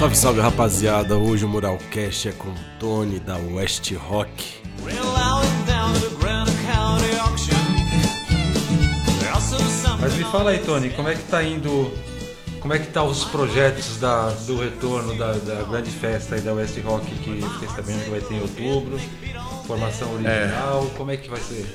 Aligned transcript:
Salve, 0.00 0.16
salve 0.16 0.40
rapaziada! 0.40 1.14
Hoje 1.14 1.44
o 1.44 1.48
Muralcast 1.48 2.30
é 2.30 2.32
com 2.32 2.54
Tony 2.78 3.20
da 3.20 3.36
West 3.36 3.92
Rock. 3.92 4.62
Mas 10.00 10.14
me 10.14 10.24
fala 10.24 10.52
aí, 10.52 10.58
Tony, 10.60 10.88
como 10.88 11.06
é 11.06 11.14
que 11.14 11.22
tá 11.24 11.42
indo. 11.42 11.92
Como 12.60 12.72
é 12.72 12.78
que 12.78 12.86
tá 12.86 13.04
os 13.04 13.26
projetos 13.26 13.98
da, 13.98 14.30
do 14.30 14.58
retorno 14.58 15.18
da, 15.18 15.34
da 15.34 15.64
grande 15.64 15.90
festa 15.90 16.36
aí 16.36 16.40
da 16.40 16.54
West 16.54 16.78
Rock 16.82 17.04
que 17.16 17.42
fiquei 17.42 17.68
sabendo 17.68 18.02
que 18.02 18.08
vai 18.08 18.20
ter 18.22 18.34
em 18.36 18.40
outubro? 18.40 18.98
Formação 19.66 20.14
original, 20.14 20.86
é. 20.86 20.96
como 20.96 21.10
é 21.10 21.18
que 21.18 21.28
vai 21.28 21.40
ser? 21.40 21.66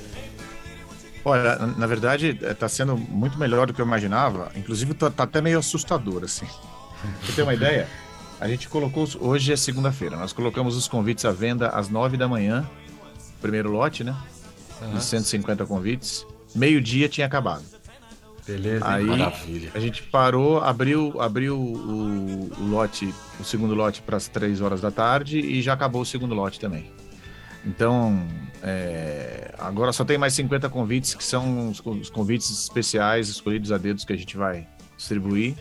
Olha, 1.24 1.58
na 1.78 1.86
verdade, 1.86 2.40
está 2.42 2.68
sendo 2.68 2.98
muito 2.98 3.38
melhor 3.38 3.68
do 3.68 3.74
que 3.74 3.80
eu 3.80 3.86
imaginava. 3.86 4.52
Inclusive, 4.56 4.96
tá, 4.96 5.12
tá 5.12 5.26
até 5.26 5.42
meio 5.42 5.60
assustador, 5.60 6.24
assim. 6.24 6.48
Você 7.22 7.34
ter 7.34 7.44
uma 7.44 7.54
ideia? 7.54 7.88
A 8.40 8.48
gente 8.48 8.68
colocou. 8.68 9.08
Hoje 9.20 9.54
é 9.54 9.56
segunda-feira. 9.56 10.18
Nós 10.18 10.34
colocamos 10.34 10.76
os 10.76 10.88
convites 10.88 11.26
à 11.26 11.32
venda 11.32 11.70
às 11.70 11.90
nove 11.90 12.18
da 12.18 12.28
manhã. 12.28 12.70
Primeiro 13.42 13.72
lote, 13.72 14.04
né? 14.04 14.16
Uhum. 14.82 14.94
De 14.94 15.04
150 15.04 15.66
convites. 15.66 16.26
Meio-dia 16.54 17.08
tinha 17.08 17.26
acabado. 17.26 17.64
Beleza, 18.46 18.88
Aí 18.88 19.04
maravilha. 19.06 19.72
A 19.74 19.80
gente 19.80 20.04
parou, 20.04 20.60
abriu, 20.60 21.20
abriu 21.20 21.58
o, 21.58 22.52
o 22.60 22.68
lote, 22.68 23.12
o 23.40 23.44
segundo 23.44 23.74
lote 23.74 24.02
para 24.04 24.18
as 24.18 24.28
três 24.28 24.62
horas 24.62 24.82
da 24.82 24.92
tarde 24.92 25.40
e 25.40 25.62
já 25.64 25.74
acabou 25.74 26.02
o 26.04 26.06
segundo 26.06 26.36
lote 26.36 26.60
também. 26.60 26.92
Então, 27.66 28.28
é, 28.62 29.56
agora 29.58 29.92
só 29.92 30.06
tem 30.06 30.18
mais 30.20 30.34
50 30.36 30.70
convites, 30.70 31.16
que 31.16 31.24
são 31.24 31.70
os, 31.70 31.82
os, 31.84 32.10
convites 32.12 32.52
especiais 32.52 33.28
escolhidos 33.28 33.72
a 33.72 33.80
dedos 33.80 34.06
que 34.06 34.14
a 34.14 34.16
gente 34.16 34.38
vai 34.38 34.68
distribuir. 34.96 35.56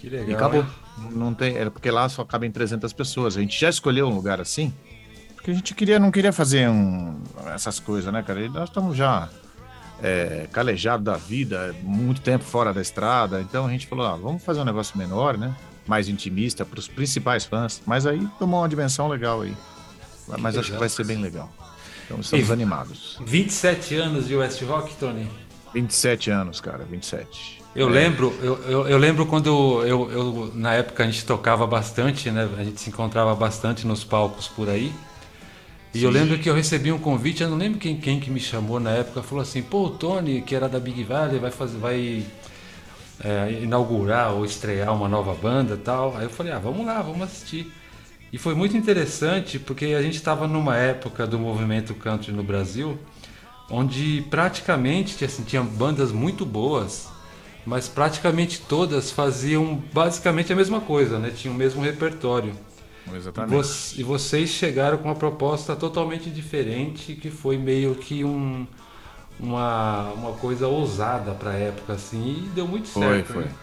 Que 0.00 0.08
legal. 0.08 0.28
E 0.28 0.34
acabou. 0.34 0.66
Não 0.98 1.32
tem, 1.32 1.56
é 1.56 1.68
porque 1.70 1.90
lá 1.90 2.08
só 2.08 2.24
cabem 2.24 2.50
300 2.50 2.92
pessoas. 2.92 3.36
A 3.36 3.40
gente 3.40 3.58
já 3.58 3.68
escolheu 3.68 4.08
um 4.08 4.14
lugar 4.14 4.40
assim, 4.40 4.72
porque 5.34 5.50
a 5.50 5.54
gente 5.54 5.74
queria, 5.74 5.98
não 5.98 6.10
queria 6.10 6.32
fazer 6.32 6.68
um, 6.68 7.20
essas 7.54 7.80
coisas, 7.80 8.12
né, 8.12 8.22
cara? 8.22 8.42
E 8.42 8.48
nós 8.48 8.68
estamos 8.68 8.96
já 8.96 9.28
é, 10.02 10.48
calejados 10.52 11.04
da 11.04 11.16
vida, 11.16 11.74
muito 11.82 12.20
tempo 12.20 12.44
fora 12.44 12.72
da 12.72 12.80
estrada. 12.80 13.40
Então 13.40 13.66
a 13.66 13.70
gente 13.70 13.86
falou, 13.86 14.06
ah, 14.06 14.16
vamos 14.16 14.42
fazer 14.44 14.60
um 14.60 14.64
negócio 14.64 14.98
menor, 14.98 15.38
né? 15.38 15.54
Mais 15.86 16.08
intimista 16.08 16.64
para 16.64 16.78
os 16.78 16.88
principais 16.88 17.44
fãs. 17.44 17.82
Mas 17.86 18.06
aí 18.06 18.26
tomou 18.38 18.60
uma 18.60 18.68
dimensão 18.68 19.08
legal 19.08 19.42
aí. 19.42 19.56
Mas 20.38 20.56
acho 20.56 20.72
que 20.72 20.78
vai 20.78 20.88
ser 20.88 21.04
bem 21.04 21.18
legal. 21.18 21.52
Então 22.04 22.20
estamos 22.20 22.48
e 22.48 22.52
animados. 22.52 23.18
27 23.24 23.96
anos 23.96 24.28
de 24.28 24.36
West 24.36 24.62
Rock, 24.62 24.94
Tony? 24.96 25.28
27 25.74 26.30
anos, 26.30 26.60
cara, 26.60 26.84
27. 26.84 27.61
Eu 27.74 27.88
é. 27.88 27.92
lembro, 27.92 28.34
eu, 28.42 28.58
eu, 28.64 28.88
eu, 28.88 28.98
lembro 28.98 29.26
quando 29.26 29.82
eu, 29.86 30.10
eu, 30.10 30.52
na 30.54 30.74
época 30.74 31.02
a 31.02 31.06
gente 31.06 31.24
tocava 31.24 31.66
bastante, 31.66 32.30
né? 32.30 32.48
A 32.58 32.64
gente 32.64 32.80
se 32.80 32.90
encontrava 32.90 33.34
bastante 33.34 33.86
nos 33.86 34.04
palcos 34.04 34.48
por 34.48 34.68
aí. 34.68 34.92
E 35.94 35.98
Sim. 35.98 36.04
eu 36.04 36.10
lembro 36.10 36.38
que 36.38 36.48
eu 36.48 36.54
recebi 36.54 36.92
um 36.92 36.98
convite, 36.98 37.42
eu 37.42 37.50
não 37.50 37.56
lembro 37.56 37.78
quem, 37.78 37.96
quem 37.96 38.20
que 38.20 38.30
me 38.30 38.40
chamou 38.40 38.78
na 38.78 38.90
época, 38.90 39.22
falou 39.22 39.42
assim, 39.42 39.62
pô, 39.62 39.86
o 39.86 39.90
Tony, 39.90 40.42
que 40.42 40.54
era 40.54 40.68
da 40.68 40.78
Big 40.78 41.02
Valley, 41.04 41.38
vai 41.38 41.50
fazer, 41.50 41.78
vai 41.78 42.24
é, 43.24 43.58
inaugurar 43.62 44.32
ou 44.32 44.44
estrear 44.44 44.94
uma 44.94 45.08
nova 45.08 45.34
banda 45.34 45.76
tal. 45.76 46.16
Aí 46.16 46.24
eu 46.24 46.30
falei, 46.30 46.52
ah, 46.52 46.58
vamos 46.58 46.84
lá, 46.86 47.00
vamos 47.00 47.22
assistir. 47.22 47.72
E 48.32 48.38
foi 48.38 48.54
muito 48.54 48.76
interessante 48.76 49.58
porque 49.58 49.86
a 49.86 50.02
gente 50.02 50.16
estava 50.16 50.46
numa 50.46 50.76
época 50.76 51.26
do 51.26 51.38
movimento 51.38 51.94
country 51.94 52.32
no 52.32 52.42
Brasil 52.42 52.98
onde 53.72 54.22
praticamente 54.28 55.24
assim, 55.24 55.42
tinha 55.42 55.62
bandas 55.62 56.12
muito 56.12 56.44
boas, 56.44 57.08
mas 57.66 57.88
praticamente 57.88 58.60
todas 58.60 59.10
faziam 59.10 59.82
basicamente 59.92 60.52
a 60.52 60.56
mesma 60.56 60.80
coisa, 60.80 61.18
né? 61.18 61.30
Tinham 61.30 61.54
o 61.54 61.58
mesmo 61.58 61.82
repertório. 61.82 62.52
Exatamente. 63.12 64.00
E 64.00 64.02
vocês 64.02 64.50
chegaram 64.50 64.98
com 64.98 65.04
uma 65.04 65.14
proposta 65.14 65.74
totalmente 65.76 66.30
diferente, 66.30 67.14
que 67.14 67.30
foi 67.30 67.56
meio 67.56 67.94
que 67.94 68.24
um, 68.24 68.66
uma, 69.38 70.12
uma 70.12 70.32
coisa 70.32 70.68
ousada 70.68 71.32
para 71.32 71.50
a 71.50 71.54
época, 71.54 71.94
assim, 71.94 72.44
e 72.44 72.48
deu 72.50 72.66
muito 72.66 72.88
certo. 72.88 73.32
Foi, 73.32 73.42
foi. 73.42 73.44
Né? 73.44 73.54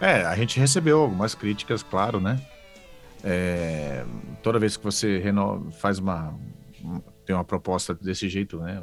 É, 0.00 0.24
a 0.24 0.36
gente 0.36 0.58
recebeu 0.60 1.00
algumas 1.00 1.34
críticas, 1.34 1.82
claro, 1.82 2.20
né? 2.20 2.40
É, 3.24 4.04
toda 4.42 4.58
vez 4.58 4.76
que 4.76 4.84
você 4.84 5.18
renova, 5.18 5.70
faz 5.72 5.98
uma 5.98 6.34
tem 7.24 7.34
uma 7.34 7.44
proposta 7.44 7.92
desse 7.92 8.28
jeito, 8.28 8.58
né? 8.58 8.82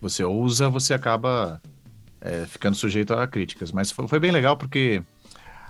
Você 0.00 0.24
ousa, 0.24 0.68
você 0.68 0.92
acaba 0.92 1.62
é, 2.20 2.46
ficando 2.46 2.76
sujeito 2.76 3.14
a 3.14 3.26
críticas. 3.26 3.72
Mas 3.72 3.90
foi, 3.90 4.06
foi 4.08 4.18
bem 4.18 4.30
legal 4.30 4.56
porque 4.56 5.02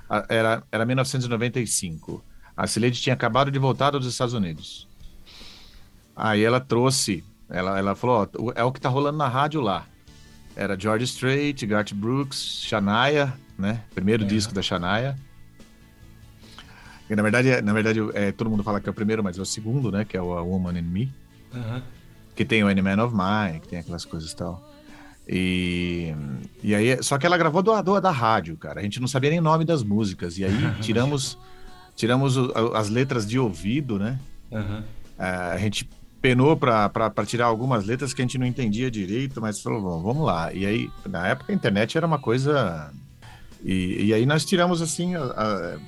a, 0.09 0.25
era, 0.29 0.63
era 0.71 0.85
1995. 0.85 2.25
A 2.57 2.67
Celede 2.67 3.01
tinha 3.01 3.15
acabado 3.15 3.51
de 3.51 3.59
voltar 3.59 3.91
dos 3.91 4.07
Estados 4.07 4.35
Unidos. 4.35 4.89
Aí 6.15 6.43
ela 6.43 6.61
trouxe, 6.61 7.23
ela, 7.49 7.79
ela 7.79 7.95
falou: 7.95 8.29
ó, 8.39 8.53
é 8.55 8.65
o 8.65 8.73
que 8.73 8.81
tá 8.81 8.89
rolando 8.89 9.19
na 9.19 9.29
rádio 9.29 9.61
lá. 9.61 9.87
Era 10.55 10.79
George 10.79 11.05
Strait, 11.05 11.67
Garth 11.67 11.93
Brooks, 11.93 12.63
Shania, 12.63 13.35
né? 13.59 13.83
Primeiro 13.95 14.25
é. 14.25 14.27
disco 14.27 14.55
da 14.55 14.63
Shania. 14.63 15.17
E, 17.09 17.15
na 17.15 17.23
verdade, 17.23 17.61
na 17.61 17.73
verdade 17.73 18.01
é, 18.15 18.33
todo 18.33 18.51
mundo 18.51 18.65
fala 18.65 18.81
que 18.81 18.89
é 18.89 18.91
o 18.91 18.95
primeiro, 18.95 19.23
mas 19.23 19.39
é 19.39 19.43
o 19.43 19.45
segundo, 19.45 19.93
né? 19.93 20.05
Que 20.05 20.17
é 20.17 20.23
o 20.23 20.33
A 20.33 20.43
Woman 20.43 20.79
in 20.79 20.83
Me. 20.83 21.13
Uhum. 21.55 21.83
Que 22.35 22.45
tem 22.45 22.65
o 22.65 22.69
Any 22.69 22.83
Man 22.83 23.05
of 23.05 23.15
Mine, 23.15 23.61
que 23.61 23.69
tem 23.69 23.79
aquelas 23.79 24.05
coisas 24.05 24.33
e 24.33 24.37
tal. 24.37 24.76
E, 25.29 26.15
e 26.63 26.75
aí, 26.75 27.03
só 27.03 27.19
que 27.19 27.27
ela 27.27 27.37
gravou 27.37 27.63
do, 27.63 27.83
do, 27.83 28.01
da 28.01 28.11
rádio, 28.11 28.57
cara. 28.57 28.81
A 28.81 28.83
gente 28.83 29.01
não 29.01 29.09
sabia 29.09 29.31
nem 29.31 29.41
o 29.41 29.43
nome 29.43 29.65
das 29.65 29.83
músicas. 29.83 30.39
E 30.39 30.45
aí 30.45 30.55
tiramos, 30.81 31.37
tiramos 31.95 32.37
as 32.75 32.89
letras 32.89 33.27
de 33.27 33.39
ouvido, 33.39 33.99
né? 33.99 34.19
Uhum. 34.51 34.83
a 35.19 35.59
gente 35.59 35.89
penou 36.23 36.57
para 36.57 37.11
tirar 37.27 37.47
algumas 37.47 37.85
letras 37.85 38.15
que 38.15 38.23
a 38.23 38.25
gente 38.25 38.39
não 38.39 38.47
entendia 38.47 38.91
direito, 38.91 39.41
mas 39.41 39.61
falou, 39.61 40.01
vamos 40.01 40.25
lá. 40.25 40.53
E 40.53 40.65
aí, 40.65 40.91
na 41.09 41.27
época, 41.27 41.53
a 41.53 41.55
internet 41.55 41.97
era 41.97 42.07
uma 42.07 42.19
coisa. 42.19 42.93
E, 43.63 44.07
e 44.07 44.15
aí 44.15 44.25
nós 44.25 44.45
tiramos 44.45 44.81
assim. 44.81 45.15
A, 45.17 45.23
a, 45.23 45.79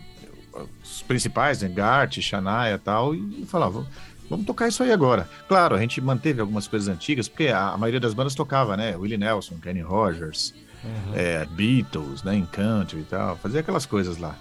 os 0.82 1.02
principais, 1.02 1.62
né, 1.62 1.68
Gart, 1.68 2.18
Shania 2.20 2.74
e 2.74 2.78
tal, 2.78 3.14
e 3.14 3.46
falava, 3.46 3.86
vamos 4.28 4.46
tocar 4.46 4.68
isso 4.68 4.82
aí 4.82 4.92
agora. 4.92 5.28
Claro, 5.48 5.74
a 5.74 5.80
gente 5.80 6.00
manteve 6.00 6.40
algumas 6.40 6.68
coisas 6.68 6.88
antigas, 6.88 7.28
porque 7.28 7.48
a, 7.48 7.70
a 7.70 7.78
maioria 7.78 8.00
das 8.00 8.14
bandas 8.14 8.34
tocava, 8.34 8.76
né? 8.76 8.96
Willie 8.96 9.18
Nelson, 9.18 9.56
Kenny 9.56 9.80
Rogers, 9.80 10.54
uhum. 10.84 11.14
é, 11.14 11.44
Beatles, 11.46 12.22
né? 12.22 12.46
Country 12.52 13.00
e 13.00 13.04
tal, 13.04 13.36
fazia 13.36 13.60
aquelas 13.60 13.86
coisas 13.86 14.18
lá. 14.18 14.36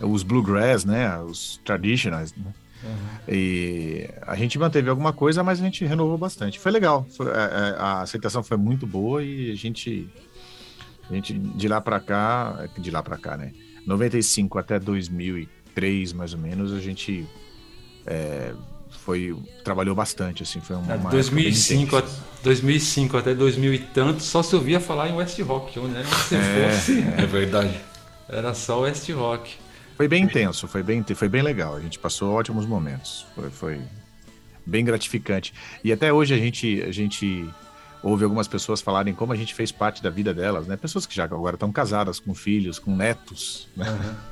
Os 0.00 0.22
bluegrass, 0.22 0.84
né? 0.84 1.18
Os 1.18 1.60
traditionals, 1.64 2.34
né? 2.36 2.52
Uhum. 2.82 3.34
E 3.34 4.08
a 4.22 4.34
gente 4.34 4.58
manteve 4.58 4.90
alguma 4.90 5.12
coisa, 5.12 5.42
mas 5.42 5.60
a 5.60 5.64
gente 5.64 5.84
renovou 5.84 6.18
bastante. 6.18 6.58
Foi 6.58 6.72
legal. 6.72 7.06
Foi, 7.16 7.28
a, 7.28 7.30
é, 7.30 7.34
é, 7.34 7.76
a, 7.78 8.00
aceitação 8.02 8.42
foi 8.42 8.56
muito 8.56 8.86
boa 8.86 9.22
e 9.22 9.52
a 9.52 9.54
gente, 9.54 10.08
a 11.08 11.14
gente 11.14 11.32
de 11.32 11.68
lá 11.68 11.80
para 11.80 12.00
cá, 12.00 12.68
de 12.76 12.90
lá 12.90 13.02
para 13.02 13.16
cá, 13.16 13.36
né? 13.36 13.52
95 13.86 14.58
até 14.58 14.78
2003, 14.78 16.12
mais 16.12 16.34
ou 16.34 16.40
menos, 16.40 16.72
a 16.72 16.80
gente 16.80 17.26
é, 18.06 18.52
foi 19.04 19.36
trabalhou 19.64 19.94
bastante, 19.94 20.42
assim, 20.42 20.60
foi 20.60 20.76
uma, 20.76 20.94
uma 20.94 21.10
2005, 21.10 21.96
a, 21.96 22.02
2005 22.42 23.16
até 23.16 23.34
2000 23.34 23.74
e 23.74 23.78
tanto, 23.78 24.22
só 24.22 24.42
se 24.42 24.54
ouvia 24.54 24.78
falar 24.78 25.08
em 25.08 25.14
West 25.14 25.38
Rock, 25.40 25.78
onde 25.78 25.94
né? 25.94 26.04
se 26.28 26.36
é, 26.36 26.70
fosse. 26.70 27.04
É 27.18 27.26
verdade. 27.26 27.80
Era 28.28 28.54
só 28.54 28.80
West 28.80 29.08
Rock. 29.10 29.54
Foi 29.96 30.08
bem 30.08 30.24
intenso, 30.24 30.66
foi 30.66 30.82
bem, 30.82 31.04
foi 31.14 31.28
bem 31.28 31.42
legal. 31.42 31.76
A 31.76 31.80
gente 31.80 31.98
passou 31.98 32.32
ótimos 32.32 32.64
momentos. 32.64 33.26
Foi, 33.34 33.50
foi 33.50 33.80
bem 34.64 34.84
gratificante. 34.84 35.52
E 35.84 35.92
até 35.92 36.12
hoje 36.12 36.34
a 36.34 36.38
gente, 36.38 36.82
a 36.82 36.92
gente 36.92 37.48
ouve 38.02 38.24
algumas 38.24 38.48
pessoas 38.48 38.80
falarem 38.80 39.14
como 39.14 39.32
a 39.32 39.36
gente 39.36 39.54
fez 39.54 39.70
parte 39.70 40.02
da 40.02 40.10
vida 40.10 40.32
delas, 40.32 40.66
né? 40.66 40.76
Pessoas 40.76 41.06
que 41.06 41.14
já 41.14 41.24
agora 41.24 41.54
estão 41.56 41.70
casadas, 41.70 42.18
com 42.18 42.34
filhos, 42.34 42.78
com 42.78 42.94
netos, 42.96 43.68
né? 43.76 43.90
Uhum. 43.90 44.31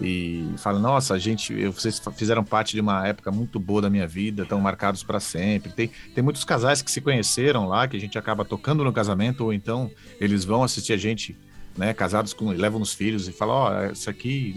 E 0.00 0.48
fala, 0.58 0.78
nossa, 0.78 1.14
a 1.14 1.18
gente, 1.18 1.66
vocês 1.66 2.00
fizeram 2.16 2.44
parte 2.44 2.74
de 2.74 2.80
uma 2.80 3.06
época 3.06 3.32
muito 3.32 3.58
boa 3.58 3.82
da 3.82 3.90
minha 3.90 4.06
vida, 4.06 4.44
estão 4.44 4.60
marcados 4.60 5.02
para 5.02 5.18
sempre. 5.18 5.72
Tem, 5.72 5.90
tem 6.14 6.22
muitos 6.22 6.44
casais 6.44 6.80
que 6.80 6.90
se 6.90 7.00
conheceram 7.00 7.66
lá, 7.66 7.88
que 7.88 7.96
a 7.96 8.00
gente 8.00 8.16
acaba 8.16 8.44
tocando 8.44 8.84
no 8.84 8.92
casamento, 8.92 9.44
ou 9.44 9.52
então 9.52 9.90
eles 10.20 10.44
vão 10.44 10.62
assistir 10.62 10.92
a 10.92 10.96
gente, 10.96 11.36
né, 11.76 11.92
casados 11.92 12.32
com, 12.32 12.50
levam 12.50 12.80
os 12.80 12.94
filhos 12.94 13.26
e 13.26 13.32
falam, 13.32 13.56
ó, 13.56 13.72
oh, 13.72 13.92
isso 13.92 14.08
aqui, 14.08 14.54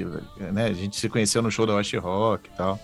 né, 0.54 0.66
a 0.66 0.74
gente 0.74 0.96
se 0.96 1.10
conheceu 1.10 1.42
no 1.42 1.50
show 1.50 1.66
da 1.66 1.76
West 1.76 1.94
Rock 1.96 2.48
e 2.48 2.58
tal. 2.58 2.80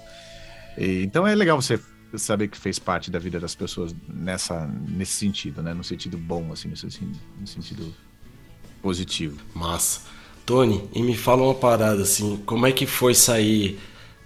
E, 0.77 1.03
então 1.03 1.27
é 1.27 1.35
legal 1.35 1.61
você 1.61 1.79
saber 2.15 2.47
que 2.47 2.57
fez 2.57 2.79
parte 2.79 3.11
da 3.11 3.19
vida 3.19 3.39
das 3.39 3.53
pessoas 3.53 3.93
nessa 4.07 4.65
nesse 4.67 5.13
sentido, 5.13 5.61
né? 5.61 5.73
No 5.73 5.83
sentido 5.83 6.17
bom, 6.17 6.51
assim, 6.53 6.69
no 6.69 7.47
sentido 7.47 7.93
positivo. 8.81 9.41
Massa. 9.53 10.01
Tony, 10.47 10.81
e 10.93 11.03
me 11.03 11.13
fala 11.13 11.43
uma 11.43 11.53
parada 11.53 12.01
assim, 12.01 12.37
como 12.45 12.65
é 12.65 12.71
que 12.71 12.85
foi 12.85 13.13
sair 13.13 13.77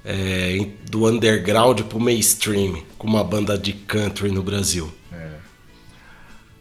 é, 0.06 0.68
do 0.88 1.08
underground 1.08 1.82
pro 1.82 2.00
mainstream 2.00 2.84
com 2.96 3.08
uma 3.08 3.24
banda 3.24 3.58
de 3.58 3.74
country 3.74 4.32
no 4.32 4.44
Brasil? 4.44 4.94
É. 5.12 5.32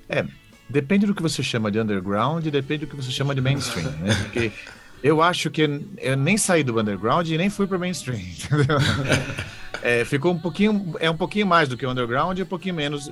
é. 0.08 0.24
depende 0.66 1.04
do 1.04 1.14
que 1.14 1.20
você 1.20 1.42
chama 1.42 1.70
de 1.70 1.78
underground 1.78 2.46
e 2.46 2.50
depende 2.50 2.86
do 2.86 2.90
que 2.90 2.96
você 2.96 3.10
chama 3.10 3.34
de 3.34 3.42
mainstream, 3.42 3.90
né? 3.98 4.14
Porque 4.24 4.50
Eu 5.02 5.20
acho 5.20 5.50
que 5.50 5.62
eu 5.98 6.16
nem 6.16 6.38
saí 6.38 6.64
do 6.64 6.80
underground 6.80 7.28
e 7.28 7.36
nem 7.36 7.50
fui 7.50 7.66
para 7.66 7.78
mainstream, 7.78 8.16
entendeu? 8.20 8.78
é, 9.82 10.06
ficou 10.06 10.32
um 10.32 10.38
pouquinho, 10.38 10.94
é 10.98 11.10
um 11.10 11.16
pouquinho 11.16 11.46
mais 11.46 11.68
do 11.68 11.76
que 11.76 11.86
underground 11.86 12.38
e 12.38 12.42
um 12.42 12.46
pouquinho 12.46 12.74
menos, 12.74 13.10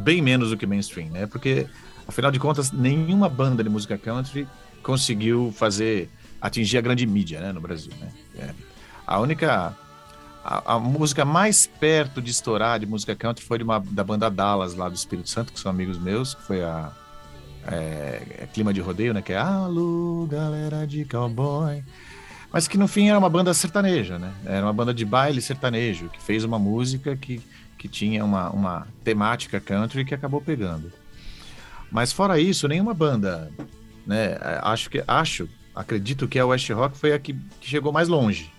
bem 0.00 0.22
menos 0.22 0.48
do 0.48 0.56
que 0.56 0.64
mainstream, 0.64 1.10
né? 1.10 1.26
Porque 1.26 1.66
afinal 2.08 2.30
de 2.30 2.38
contas 2.38 2.72
nenhuma 2.72 3.28
banda 3.28 3.62
de 3.62 3.68
música 3.68 3.98
country 3.98 4.46
conseguiu 4.84 5.52
fazer 5.56 6.08
atingir 6.40 6.78
a 6.78 6.80
grande 6.80 7.06
mídia, 7.06 7.40
né, 7.40 7.52
no 7.52 7.60
Brasil, 7.60 7.92
né? 7.98 8.12
É. 8.38 8.50
A 9.06 9.18
única 9.18 9.76
a, 10.44 10.74
a, 10.74 10.78
música 10.78 11.24
mais 11.24 11.66
perto 11.66 12.20
de 12.20 12.30
estourar 12.30 12.78
de 12.78 12.86
música 12.86 13.16
country 13.16 13.42
foi 13.42 13.58
de 13.58 13.64
uma, 13.64 13.80
da 13.80 14.04
banda 14.04 14.30
Dallas 14.30 14.74
lá 14.74 14.88
do 14.88 14.94
Espírito 14.94 15.30
Santo, 15.30 15.52
que 15.52 15.58
são 15.58 15.70
amigos 15.70 15.98
meus, 15.98 16.34
que 16.34 16.42
foi 16.42 16.62
a 16.62 16.92
é, 17.66 18.22
é 18.42 18.48
Clima 18.52 18.74
de 18.74 18.80
Rodeio, 18.80 19.14
né? 19.14 19.22
Que 19.22 19.32
é 19.32 19.38
Alô, 19.38 20.26
galera 20.30 20.86
de 20.86 21.04
cowboy. 21.06 21.82
Mas 22.52 22.68
que 22.68 22.76
no 22.76 22.86
fim 22.86 23.08
era 23.08 23.18
uma 23.18 23.30
banda 23.30 23.52
sertaneja, 23.54 24.18
né? 24.18 24.32
Era 24.44 24.66
uma 24.66 24.72
banda 24.72 24.92
de 24.92 25.04
baile 25.04 25.40
sertanejo, 25.40 26.10
que 26.10 26.22
fez 26.22 26.44
uma 26.44 26.58
música 26.58 27.16
que, 27.16 27.40
que 27.78 27.88
tinha 27.88 28.22
uma, 28.22 28.50
uma 28.50 28.86
temática 29.02 29.58
country 29.58 30.04
que 30.04 30.14
acabou 30.14 30.42
pegando. 30.42 30.92
Mas 31.90 32.12
fora 32.12 32.38
isso, 32.38 32.68
nenhuma 32.68 32.92
banda, 32.92 33.50
né? 34.06 34.36
Acho 34.62 34.90
que, 34.90 35.02
acho, 35.06 35.48
acredito 35.74 36.28
que 36.28 36.38
a 36.38 36.46
West 36.46 36.68
Rock 36.70 36.96
foi 36.96 37.12
a 37.12 37.18
que, 37.18 37.34
que 37.60 37.68
chegou 37.68 37.92
mais 37.92 38.08
longe. 38.08 38.50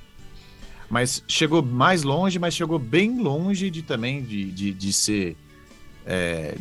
Mas 0.90 1.24
chegou 1.28 1.64
mais 1.64 2.04
longe, 2.04 2.38
mas 2.38 2.56
chegou 2.56 2.78
bem 2.78 3.20
longe 3.22 3.70
de 3.70 3.82
também 3.82 4.24
de, 4.24 4.52
de, 4.52 4.74
de 4.74 4.94
ser 4.94 5.36
é, 6.06 6.56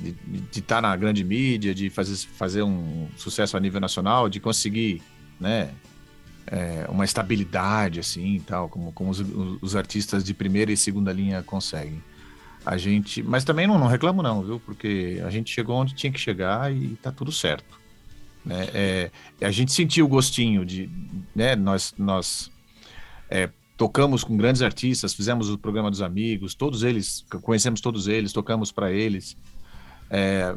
de 0.50 0.60
estar 0.60 0.76
tá 0.76 0.80
na 0.80 0.96
grande 0.96 1.22
mídia, 1.22 1.74
de 1.74 1.90
fazer, 1.90 2.16
fazer 2.16 2.62
um 2.62 3.08
sucesso 3.16 3.56
a 3.56 3.60
nível 3.60 3.80
nacional, 3.80 4.28
de 4.28 4.40
conseguir, 4.40 5.02
né, 5.38 5.70
é, 6.46 6.86
uma 6.88 7.04
estabilidade 7.04 8.00
assim, 8.00 8.42
tal, 8.46 8.68
como, 8.68 8.90
como 8.92 9.10
os, 9.10 9.20
os, 9.60 9.76
artistas 9.76 10.24
de 10.24 10.32
primeira 10.32 10.72
e 10.72 10.76
segunda 10.76 11.12
linha 11.12 11.42
conseguem. 11.42 12.02
A 12.64 12.78
gente, 12.78 13.22
mas 13.22 13.44
também 13.44 13.66
não, 13.66 13.78
não 13.78 13.86
reclamo 13.86 14.22
não, 14.22 14.42
viu? 14.42 14.58
Porque 14.58 15.22
a 15.24 15.28
gente 15.28 15.52
chegou 15.52 15.76
onde 15.76 15.94
tinha 15.94 16.10
que 16.10 16.18
chegar 16.18 16.72
e 16.72 16.96
tá 16.96 17.12
tudo 17.12 17.30
certo. 17.30 17.78
Né? 18.44 18.68
É, 18.74 19.10
a 19.40 19.50
gente 19.50 19.72
sentiu 19.72 20.04
o 20.04 20.08
gostinho 20.08 20.64
de, 20.64 20.90
né? 21.34 21.56
Nós, 21.56 21.94
nós 21.96 22.50
é, 23.30 23.48
tocamos 23.76 24.22
com 24.22 24.36
grandes 24.36 24.62
artistas, 24.62 25.14
fizemos 25.14 25.48
o 25.50 25.58
programa 25.58 25.90
dos 25.90 26.02
amigos, 26.02 26.54
todos 26.54 26.82
eles, 26.82 27.24
conhecemos 27.42 27.80
todos 27.80 28.06
eles, 28.06 28.32
tocamos 28.32 28.70
para 28.70 28.92
eles, 28.92 29.36
é, 30.10 30.54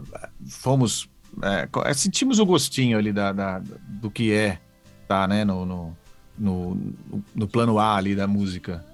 fomos, 0.48 1.10
é, 1.42 1.68
é, 1.90 1.94
sentimos 1.94 2.40
o 2.40 2.46
gostinho 2.46 2.98
ali 2.98 3.12
da, 3.12 3.32
da, 3.32 3.60
do 3.60 4.12
que 4.12 4.34
é, 4.34 4.60
tá, 5.08 5.28
né, 5.28 5.46
no, 5.46 5.66
no, 5.66 5.98
no, 6.38 6.94
no 7.34 7.48
plano 7.48 7.80
A 7.80 7.96
ali 7.96 8.16
da 8.16 8.28
música. 8.28 8.86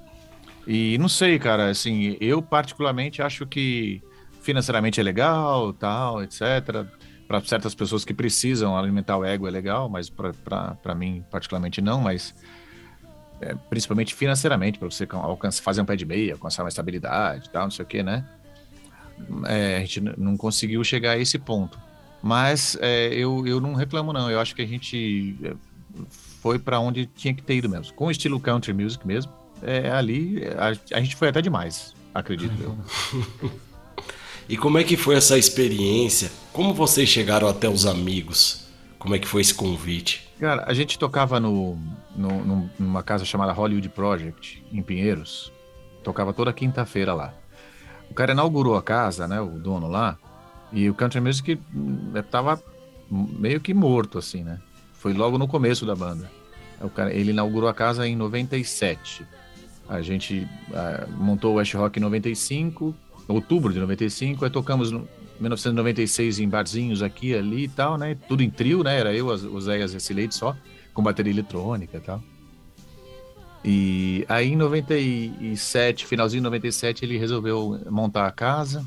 E 0.65 0.97
não 0.97 1.09
sei, 1.09 1.37
cara, 1.37 1.69
assim, 1.69 2.15
eu 2.21 2.41
particularmente 2.41 3.21
acho 3.21 3.45
que 3.45 4.01
financeiramente 4.41 4.99
é 4.99 5.03
legal, 5.03 5.73
tal, 5.73 6.23
etc. 6.23 6.85
Para 7.27 7.41
certas 7.41 7.73
pessoas 7.73 8.03
que 8.03 8.13
precisam 8.13 8.77
alimentar 8.77 9.17
o 9.17 9.25
ego 9.25 9.47
é 9.47 9.51
legal, 9.51 9.89
mas 9.89 10.09
para 10.09 10.95
mim 10.95 11.23
particularmente 11.31 11.81
não, 11.81 12.01
mas 12.01 12.35
é, 13.41 13.55
principalmente 13.69 14.13
financeiramente, 14.13 14.79
para 14.79 14.89
você 14.89 15.07
alcançar, 15.11 15.61
fazer 15.63 15.81
um 15.81 15.85
pé 15.85 15.95
de 15.95 16.05
meia, 16.05 16.33
alcançar 16.33 16.63
uma 16.63 16.69
estabilidade 16.69 17.49
tal, 17.49 17.63
não 17.63 17.71
sei 17.71 17.83
o 17.83 17.87
que, 17.87 18.03
né? 18.03 18.25
É, 19.45 19.77
a 19.77 19.79
gente 19.79 20.01
não 20.01 20.37
conseguiu 20.37 20.83
chegar 20.83 21.11
a 21.11 21.17
esse 21.17 21.37
ponto. 21.37 21.79
Mas 22.21 22.77
é, 22.79 23.13
eu, 23.13 23.45
eu 23.45 23.59
não 23.59 23.73
reclamo, 23.73 24.13
não. 24.13 24.31
Eu 24.31 24.39
acho 24.39 24.55
que 24.55 24.61
a 24.61 24.65
gente 24.65 25.37
é, 25.43 25.53
foi 26.41 26.57
para 26.57 26.79
onde 26.79 27.05
tinha 27.05 27.33
que 27.33 27.43
ter 27.43 27.55
ido 27.55 27.67
mesmo. 27.69 27.93
Com 27.93 28.05
o 28.05 28.11
estilo 28.11 28.39
country 28.39 28.73
music 28.73 29.05
mesmo, 29.05 29.31
é, 29.61 29.89
ali 29.91 30.41
a, 30.57 30.97
a 30.97 31.01
gente 31.01 31.15
foi 31.15 31.27
até 31.27 31.41
demais, 31.41 31.93
acredito 32.13 32.53
eu. 32.61 32.77
E 34.47 34.57
como 34.57 34.77
é 34.77 34.83
que 34.83 34.97
foi 34.97 35.15
essa 35.15 35.37
experiência? 35.37 36.31
Como 36.51 36.73
vocês 36.73 37.07
chegaram 37.07 37.47
até 37.47 37.69
os 37.69 37.85
amigos? 37.85 38.65
Como 38.99 39.15
é 39.15 39.19
que 39.19 39.27
foi 39.27 39.41
esse 39.41 39.53
convite? 39.53 40.29
Cara, 40.39 40.63
a 40.67 40.73
gente 40.73 40.99
tocava 40.99 41.39
no, 41.39 41.77
no, 42.15 42.69
numa 42.77 43.01
casa 43.01 43.23
chamada 43.25 43.53
Hollywood 43.53 43.87
Project, 43.89 44.63
em 44.71 44.81
Pinheiros. 44.81 45.51
Tocava 46.03 46.33
toda 46.33 46.51
quinta-feira 46.51 47.13
lá. 47.13 47.33
O 48.09 48.13
cara 48.13 48.33
inaugurou 48.33 48.75
a 48.75 48.81
casa, 48.81 49.27
né, 49.27 49.39
o 49.39 49.59
dono 49.59 49.87
lá, 49.87 50.17
e 50.71 50.89
o 50.89 50.93
country 50.93 51.21
music 51.21 51.59
hum, 51.73 52.11
tava 52.29 52.61
meio 53.09 53.61
que 53.61 53.73
morto, 53.73 54.17
assim, 54.17 54.43
né? 54.43 54.59
Foi 54.93 55.13
logo 55.13 55.37
no 55.37 55.47
começo 55.47 55.85
da 55.85 55.95
banda. 55.95 56.29
O 56.81 56.89
cara, 56.89 57.13
ele 57.13 57.31
inaugurou 57.31 57.69
a 57.69 57.73
casa 57.73 58.07
em 58.07 58.15
97. 58.15 59.25
A 59.87 60.01
gente 60.01 60.47
uh, 60.69 61.11
montou 61.11 61.53
o 61.53 61.55
West 61.55 61.73
Rock 61.73 61.99
em 61.99 62.01
95, 62.01 62.95
outubro 63.27 63.71
de 63.71 63.79
95, 63.79 64.45
aí 64.45 64.51
tocamos 64.51 64.91
no, 64.91 65.07
1996 65.39 66.39
em 66.39 66.47
barzinhos 66.47 67.01
aqui 67.01 67.33
ali 67.33 67.65
e 67.65 67.67
tal, 67.67 67.97
né? 67.97 68.15
Tudo 68.27 68.43
em 68.43 68.49
trio, 68.49 68.83
né? 68.83 68.97
Era 68.97 69.13
eu, 69.13 69.27
o 69.27 69.61
Zé 69.61 69.79
e 69.79 69.83
a 69.83 69.87
Cecileide 69.87 70.35
só, 70.35 70.55
com 70.93 71.01
bateria 71.01 71.31
eletrônica 71.31 71.97
e 71.97 71.99
tal. 71.99 72.23
E 73.65 74.25
aí 74.27 74.51
em 74.51 74.55
97, 74.55 76.05
finalzinho 76.05 76.41
de 76.41 76.45
97, 76.45 77.05
ele 77.05 77.17
resolveu 77.17 77.79
montar 77.89 78.27
a 78.27 78.31
casa, 78.31 78.85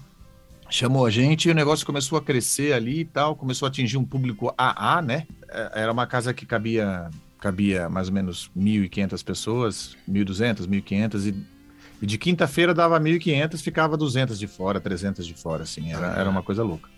chamou 0.68 1.06
a 1.06 1.10
gente 1.10 1.48
e 1.48 1.50
o 1.50 1.54
negócio 1.54 1.86
começou 1.86 2.18
a 2.18 2.22
crescer 2.22 2.74
ali 2.74 3.00
e 3.00 3.04
tal, 3.04 3.34
começou 3.34 3.66
a 3.66 3.70
atingir 3.70 3.96
um 3.96 4.04
público 4.04 4.52
AA, 4.56 5.00
né? 5.00 5.26
É, 5.48 5.82
era 5.82 5.92
uma 5.92 6.06
casa 6.06 6.34
que 6.34 6.44
cabia 6.44 7.10
cabia 7.38 7.88
mais 7.88 8.08
ou 8.08 8.14
menos 8.14 8.50
1.500 8.56 9.24
pessoas, 9.24 9.96
1.200, 10.08 10.66
1.500 10.66 11.28
e 11.28 11.55
e 12.00 12.06
de 12.06 12.18
quinta-feira 12.18 12.74
dava 12.74 13.00
1.500, 13.00 13.60
ficava 13.60 13.96
200 13.96 14.38
de 14.38 14.46
fora, 14.46 14.80
300 14.80 15.26
de 15.26 15.34
fora, 15.34 15.62
assim, 15.62 15.92
era, 15.92 16.08
era 16.08 16.28
uma 16.28 16.42
coisa 16.42 16.62
louca. 16.62 16.88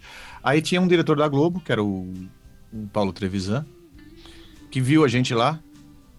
Aí 0.43 0.61
tinha 0.61 0.81
um 0.81 0.89
diretor 0.89 1.17
da 1.17 1.29
Globo, 1.29 1.61
que 1.61 1.71
era 1.71 1.83
o, 1.83 2.13
o 2.73 2.87
Paulo 2.93 3.13
Trevisan, 3.13 3.65
que 4.71 4.81
viu 4.81 5.05
a 5.05 5.09
gente 5.09 5.35
lá, 5.35 5.59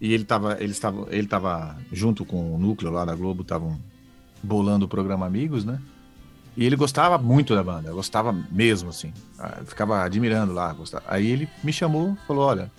e 0.02 0.14
ele 0.14 0.24
estava 0.24 0.58
ele 0.62 0.72
estava 0.72 1.08
ele 1.10 1.28
tava 1.28 1.78
junto 1.92 2.24
com 2.24 2.56
o 2.56 2.58
núcleo 2.58 2.92
lá 2.92 3.04
da 3.04 3.16
Globo, 3.16 3.42
estavam 3.42 3.80
bolando 4.42 4.86
o 4.86 4.88
programa 4.88 5.26
Amigos, 5.26 5.66
né? 5.66 5.80
E 6.56 6.66
ele 6.66 6.76
gostava 6.76 7.18
muito 7.18 7.56
da 7.56 7.64
banda, 7.64 7.92
gostava 7.92 8.34
mesmo, 8.52 8.90
assim. 8.90 9.14
Ficava 9.66 10.04
admirando 10.04 10.52
lá. 10.52 10.74
Gostava. 10.74 11.06
Aí 11.08 11.28
ele 11.28 11.48
me 11.64 11.72
chamou, 11.72 12.18
falou: 12.28 12.46
Olha, 12.46 12.72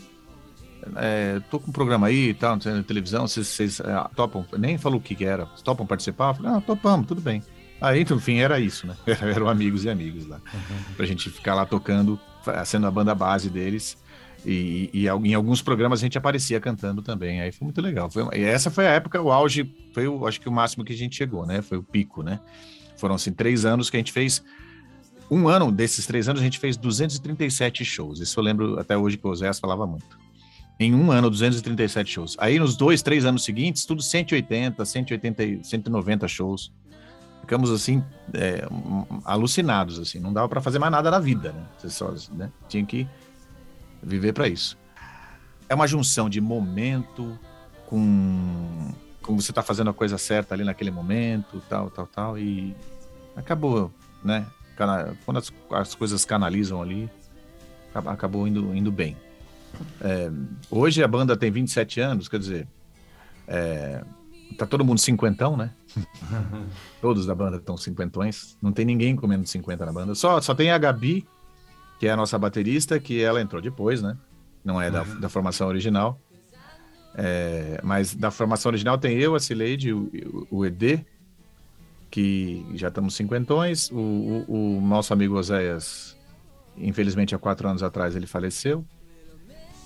é, 0.97 1.41
tô 1.50 1.59
com 1.59 1.71
um 1.71 1.73
programa 1.73 2.06
aí 2.06 2.31
e 2.31 2.34
tal, 2.34 2.56
na 2.56 2.82
televisão, 2.82 3.27
vocês, 3.27 3.46
vocês 3.46 3.81
é, 3.81 4.05
topam, 4.15 4.44
nem 4.58 4.79
falou 4.79 4.99
o 4.99 5.03
que, 5.03 5.15
que 5.15 5.25
era, 5.25 5.44
vocês 5.44 5.63
topam 5.63 5.87
participar? 5.87 6.31
Eu 6.31 6.34
falei, 6.34 6.53
ah, 6.53 6.60
topamos, 6.60 7.06
tudo 7.06 7.20
bem. 7.20 7.43
Aí, 7.81 8.05
no 8.08 8.20
fim, 8.20 8.39
era 8.39 8.60
isso, 8.60 8.87
né? 8.87 8.94
Eram 9.34 9.49
amigos 9.49 9.84
e 9.84 9.91
amigos 9.91 10.27
lá. 10.27 10.37
Uhum. 10.53 10.94
Pra 10.96 11.06
gente 11.06 11.31
ficar 11.31 11.55
lá 11.55 11.65
tocando, 11.65 12.20
sendo 12.67 12.87
a 12.87 12.91
banda 12.91 13.15
base 13.15 13.49
deles. 13.49 13.96
E, 14.44 14.91
e, 14.93 15.06
em 15.06 15.34
alguns 15.34 15.60
programas 15.63 16.01
a 16.01 16.03
gente 16.03 16.17
aparecia 16.17 16.60
cantando 16.60 17.03
também. 17.03 17.41
Aí 17.41 17.53
foi 17.53 17.65
muito 17.65 17.81
legal. 17.81 18.10
Foi, 18.10 18.25
e 18.39 18.43
essa 18.43 18.70
foi 18.70 18.87
a 18.87 18.91
época, 18.91 19.20
o 19.20 19.31
auge, 19.32 19.75
foi 19.94 20.06
o, 20.06 20.27
acho 20.27 20.41
que 20.41 20.49
o 20.49 20.53
máximo 20.53 20.84
que 20.84 20.93
a 20.93 20.96
gente 20.96 21.17
chegou, 21.17 21.46
né? 21.46 21.63
Foi 21.63 21.79
o 21.79 21.82
pico, 21.82 22.22
né? 22.22 22.39
Foram 22.96 23.15
assim, 23.15 23.32
três 23.32 23.65
anos 23.65 23.89
que 23.89 23.96
a 23.96 24.01
gente 24.01 24.13
fez. 24.13 24.43
Um 25.31 25.49
ano 25.49 25.70
desses 25.70 26.06
três 26.06 26.29
anos 26.29 26.41
a 26.41 26.44
gente 26.44 26.58
fez 26.58 26.77
237 26.77 27.84
shows. 27.84 28.20
Isso 28.20 28.39
eu 28.39 28.44
lembro 28.44 28.79
até 28.79 28.96
hoje 28.96 29.17
que 29.17 29.27
o 29.27 29.34
Zé 29.34 29.53
falava 29.55 29.87
muito. 29.87 30.19
Em 30.81 30.94
um 30.94 31.13
ano, 31.13 31.29
237 31.29 32.10
shows. 32.10 32.37
Aí 32.39 32.58
nos 32.58 32.75
dois, 32.75 33.03
três 33.03 33.27
anos 33.27 33.44
seguintes, 33.44 33.84
tudo 33.84 34.01
180, 34.01 34.82
180, 34.82 35.63
190 35.63 36.27
shows. 36.27 36.72
Ficamos 37.43 37.70
assim, 37.70 38.03
é, 38.32 38.67
alucinados, 39.27 39.99
assim. 39.99 40.19
Não 40.19 40.32
dava 40.32 40.49
para 40.49 40.63
fazer 40.63 40.79
mais 40.79 40.91
nada 40.91 41.10
na 41.10 41.19
vida, 41.19 41.53
né? 41.53 41.67
Você 41.77 41.91
só, 41.91 42.15
né? 42.32 42.51
Tinha 42.67 42.82
que 42.87 43.06
viver 44.03 44.32
para 44.32 44.49
isso. 44.49 44.79
É 45.69 45.75
uma 45.75 45.87
junção 45.87 46.31
de 46.31 46.41
momento 46.41 47.39
com, 47.84 48.91
com 49.20 49.37
você 49.37 49.53
tá 49.53 49.63
fazendo 49.63 49.91
a 49.91 49.93
coisa 49.93 50.17
certa 50.17 50.55
ali 50.55 50.65
naquele 50.65 50.91
momento, 50.91 51.63
tal, 51.69 51.91
tal, 51.91 52.06
tal. 52.06 52.39
E 52.39 52.75
acabou, 53.37 53.93
né? 54.25 54.46
Quando 55.27 55.37
as, 55.37 55.53
as 55.72 55.94
coisas 55.94 56.25
canalizam 56.25 56.81
ali, 56.81 57.10
acabou 57.94 58.49
indo, 58.49 58.75
indo 58.75 58.91
bem. 58.91 59.15
É, 60.00 60.31
hoje 60.70 61.03
a 61.03 61.08
banda 61.08 61.36
tem 61.36 61.50
27 61.50 62.00
anos, 62.00 62.29
quer 62.29 62.39
dizer, 62.39 62.69
é, 63.46 64.03
tá 64.56 64.67
todo 64.67 64.84
mundo 64.84 65.00
cinquentão, 65.00 65.56
né? 65.56 65.72
Todos 67.00 67.27
da 67.27 67.34
banda 67.34 67.56
estão 67.56 67.77
cinquentões. 67.77 68.56
Não 68.62 68.72
tem 68.72 68.84
ninguém 68.84 69.17
com 69.17 69.27
menos 69.27 69.46
de 69.46 69.50
50 69.50 69.86
na 69.86 69.93
banda. 69.93 70.15
Só, 70.15 70.41
só 70.41 70.55
tem 70.55 70.70
a 70.70 70.79
Gabi, 70.79 71.27
que 71.98 72.06
é 72.06 72.10
a 72.10 72.17
nossa 72.17 72.39
baterista, 72.39 72.98
que 72.98 73.22
ela 73.22 73.41
entrou 73.41 73.60
depois, 73.60 74.03
né? 74.03 74.17
Não 74.65 74.81
é 74.81 74.91
da, 74.91 75.05
da 75.05 75.29
formação 75.29 75.69
original. 75.69 76.20
É, 77.15 77.81
mas 77.82 78.15
da 78.15 78.31
formação 78.31 78.70
original 78.70 78.96
tem 78.96 79.19
eu, 79.19 79.34
a 79.34 79.41
Cileide, 79.41 79.93
o, 79.93 80.46
o 80.50 80.65
ED, 80.65 81.05
que 82.10 82.65
já 82.74 82.89
estamos 82.89 83.15
cinquentões. 83.15 83.91
O, 83.91 83.96
o, 83.96 84.79
o 84.79 84.81
nosso 84.81 85.12
amigo 85.12 85.36
Oséias, 85.36 86.17
infelizmente 86.77 87.34
há 87.34 87.39
quatro 87.39 87.69
anos 87.69 87.82
atrás, 87.82 88.15
ele 88.15 88.27
faleceu 88.27 88.84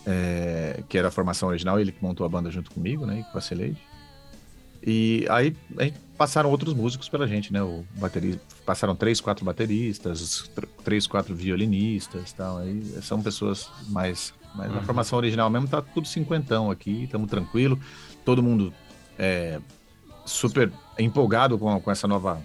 é, 0.06 0.82
que 0.88 0.98
era 0.98 1.08
a 1.08 1.10
formação 1.10 1.48
original, 1.48 1.80
ele 1.80 1.92
que 1.92 2.02
montou 2.02 2.26
a 2.26 2.28
banda 2.28 2.50
junto 2.50 2.70
comigo, 2.70 3.06
né? 3.06 3.24
Com 3.32 3.38
a 3.38 3.40
Celeide. 3.40 3.80
E 4.86 5.26
aí, 5.30 5.56
aí 5.78 5.94
passaram 6.16 6.50
outros 6.50 6.74
músicos 6.74 7.08
pela 7.08 7.26
gente, 7.26 7.52
né? 7.52 7.62
O 7.62 7.84
baterista, 7.96 8.40
passaram 8.66 8.94
três, 8.94 9.20
quatro 9.20 9.44
bateristas, 9.44 10.50
três, 10.84 11.06
quatro 11.06 11.34
violinistas, 11.34 12.32
tal. 12.32 12.58
Aí 12.58 12.82
são 13.02 13.22
pessoas 13.22 13.70
mais, 13.88 14.34
mas 14.54 14.70
uhum. 14.70 14.78
a 14.78 14.82
formação 14.82 15.18
original 15.18 15.48
mesmo 15.48 15.68
tá 15.68 15.80
tudo 15.80 16.06
cinquentão 16.06 16.70
aqui, 16.70 17.04
estamos 17.04 17.30
tranquilo, 17.30 17.78
todo 18.24 18.42
mundo 18.42 18.74
é, 19.18 19.58
super 20.26 20.70
empolgado 20.98 21.58
com, 21.58 21.80
com 21.80 21.90
essa 21.90 22.06
nova, 22.06 22.42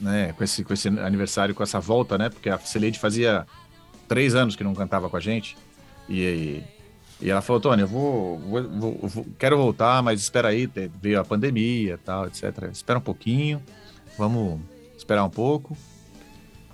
né? 0.00 0.32
Com 0.32 0.42
esse, 0.42 0.64
com 0.64 0.74
esse 0.74 0.88
aniversário, 0.88 1.54
com 1.54 1.62
essa 1.62 1.78
volta, 1.78 2.18
né? 2.18 2.28
Porque 2.28 2.50
a 2.50 2.58
Celeide 2.58 2.98
fazia 2.98 3.46
três 4.08 4.34
anos 4.34 4.56
que 4.56 4.64
não 4.64 4.74
cantava 4.74 5.08
com 5.08 5.16
a 5.16 5.20
gente 5.20 5.56
e 6.08 6.60
e 6.77 6.77
ela 7.22 7.40
falou, 7.40 7.60
Tony, 7.60 7.82
eu 7.82 7.88
vou, 7.88 8.38
vou, 8.38 8.98
vou, 9.02 9.26
quero 9.38 9.56
voltar, 9.56 10.02
mas 10.02 10.20
espera 10.20 10.48
aí, 10.48 10.70
veio 11.00 11.20
a 11.20 11.24
pandemia 11.24 11.98
tal, 12.04 12.26
etc. 12.26 12.70
Espera 12.72 12.98
um 12.98 13.02
pouquinho, 13.02 13.60
vamos 14.16 14.60
esperar 14.96 15.24
um 15.24 15.30
pouco. 15.30 15.76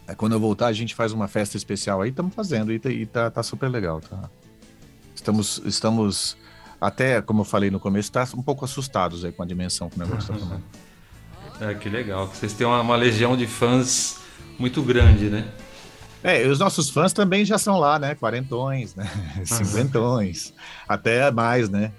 Aí 0.06 0.14
quando 0.14 0.32
eu 0.32 0.40
voltar, 0.40 0.66
a 0.66 0.72
gente 0.72 0.94
faz 0.94 1.12
uma 1.12 1.28
festa 1.28 1.56
especial 1.56 2.02
aí, 2.02 2.10
estamos 2.10 2.34
fazendo 2.34 2.72
e, 2.72 2.78
tá, 2.78 2.90
e 2.90 3.06
tá, 3.06 3.30
tá, 3.30 3.42
super 3.42 3.68
legal, 3.68 4.02
tá? 4.02 4.28
Estamos, 5.14 5.62
estamos 5.64 6.36
até, 6.78 7.22
como 7.22 7.40
eu 7.40 7.44
falei 7.44 7.70
no 7.70 7.80
começo, 7.80 8.12
tá 8.12 8.28
um 8.36 8.42
pouco 8.42 8.66
assustados 8.66 9.24
aí 9.24 9.32
com 9.32 9.42
a 9.42 9.46
dimensão 9.46 9.88
que 9.88 9.96
o 9.96 10.00
negócio 10.00 10.34
está 10.34 10.34
tomando. 10.34 10.64
É, 11.60 11.72
que 11.72 11.88
legal. 11.88 12.26
Vocês 12.26 12.52
têm 12.52 12.66
uma, 12.66 12.80
uma 12.80 12.96
legião 12.96 13.36
de 13.36 13.46
fãs 13.46 14.18
muito 14.58 14.82
grande, 14.82 15.26
né? 15.30 15.46
É, 16.24 16.46
os 16.48 16.58
nossos 16.58 16.88
fãs 16.88 17.12
também 17.12 17.44
já 17.44 17.58
são 17.58 17.78
lá, 17.78 17.98
né? 17.98 18.14
Quarentões, 18.14 18.94
né? 18.94 19.06
Cinquentões, 19.44 20.54
até 20.88 21.30
mais, 21.30 21.68
né? 21.68 21.92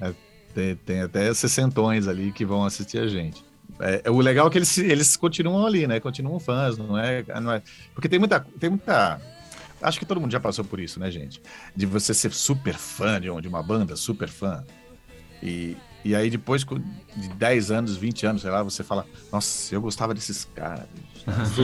Tem, 0.51 0.75
tem, 0.75 1.01
até 1.01 1.31
sessentões 1.31 2.07
ali 2.07 2.31
que 2.31 2.43
vão 2.43 2.65
assistir 2.65 2.97
a 2.97 3.07
gente. 3.07 3.45
É, 3.79 4.01
é, 4.05 4.09
o 4.09 4.19
legal 4.19 4.47
é 4.47 4.49
que 4.49 4.57
eles, 4.57 4.75
eles 4.79 5.15
continuam 5.15 5.63
ali, 5.63 5.85
né? 5.85 5.99
Continuam 5.99 6.39
fãs, 6.39 6.75
não 6.75 6.97
é, 6.97 7.23
não 7.39 7.51
é? 7.51 7.61
Porque 7.93 8.09
tem 8.09 8.17
muita, 8.17 8.39
tem 8.59 8.71
muita. 8.71 9.21
Acho 9.79 9.99
que 9.99 10.05
todo 10.05 10.19
mundo 10.19 10.31
já 10.31 10.39
passou 10.39 10.65
por 10.65 10.79
isso, 10.79 10.99
né, 10.99 11.11
gente? 11.11 11.39
De 11.75 11.85
você 11.85 12.11
ser 12.11 12.33
super 12.33 12.73
fã 12.73 13.21
de 13.21 13.29
uma 13.29 13.61
banda, 13.61 13.95
super 13.95 14.27
fã. 14.27 14.63
E, 15.43 15.77
e 16.05 16.15
aí 16.15 16.29
depois 16.29 16.63
de 17.15 17.29
10 17.29 17.71
anos, 17.71 17.97
20 17.97 18.27
anos, 18.27 18.41
sei 18.43 18.51
lá, 18.51 18.61
você 18.61 18.83
fala, 18.83 19.07
nossa, 19.31 19.73
eu 19.73 19.81
gostava 19.81 20.13
desses 20.13 20.45
caras, 20.53 20.85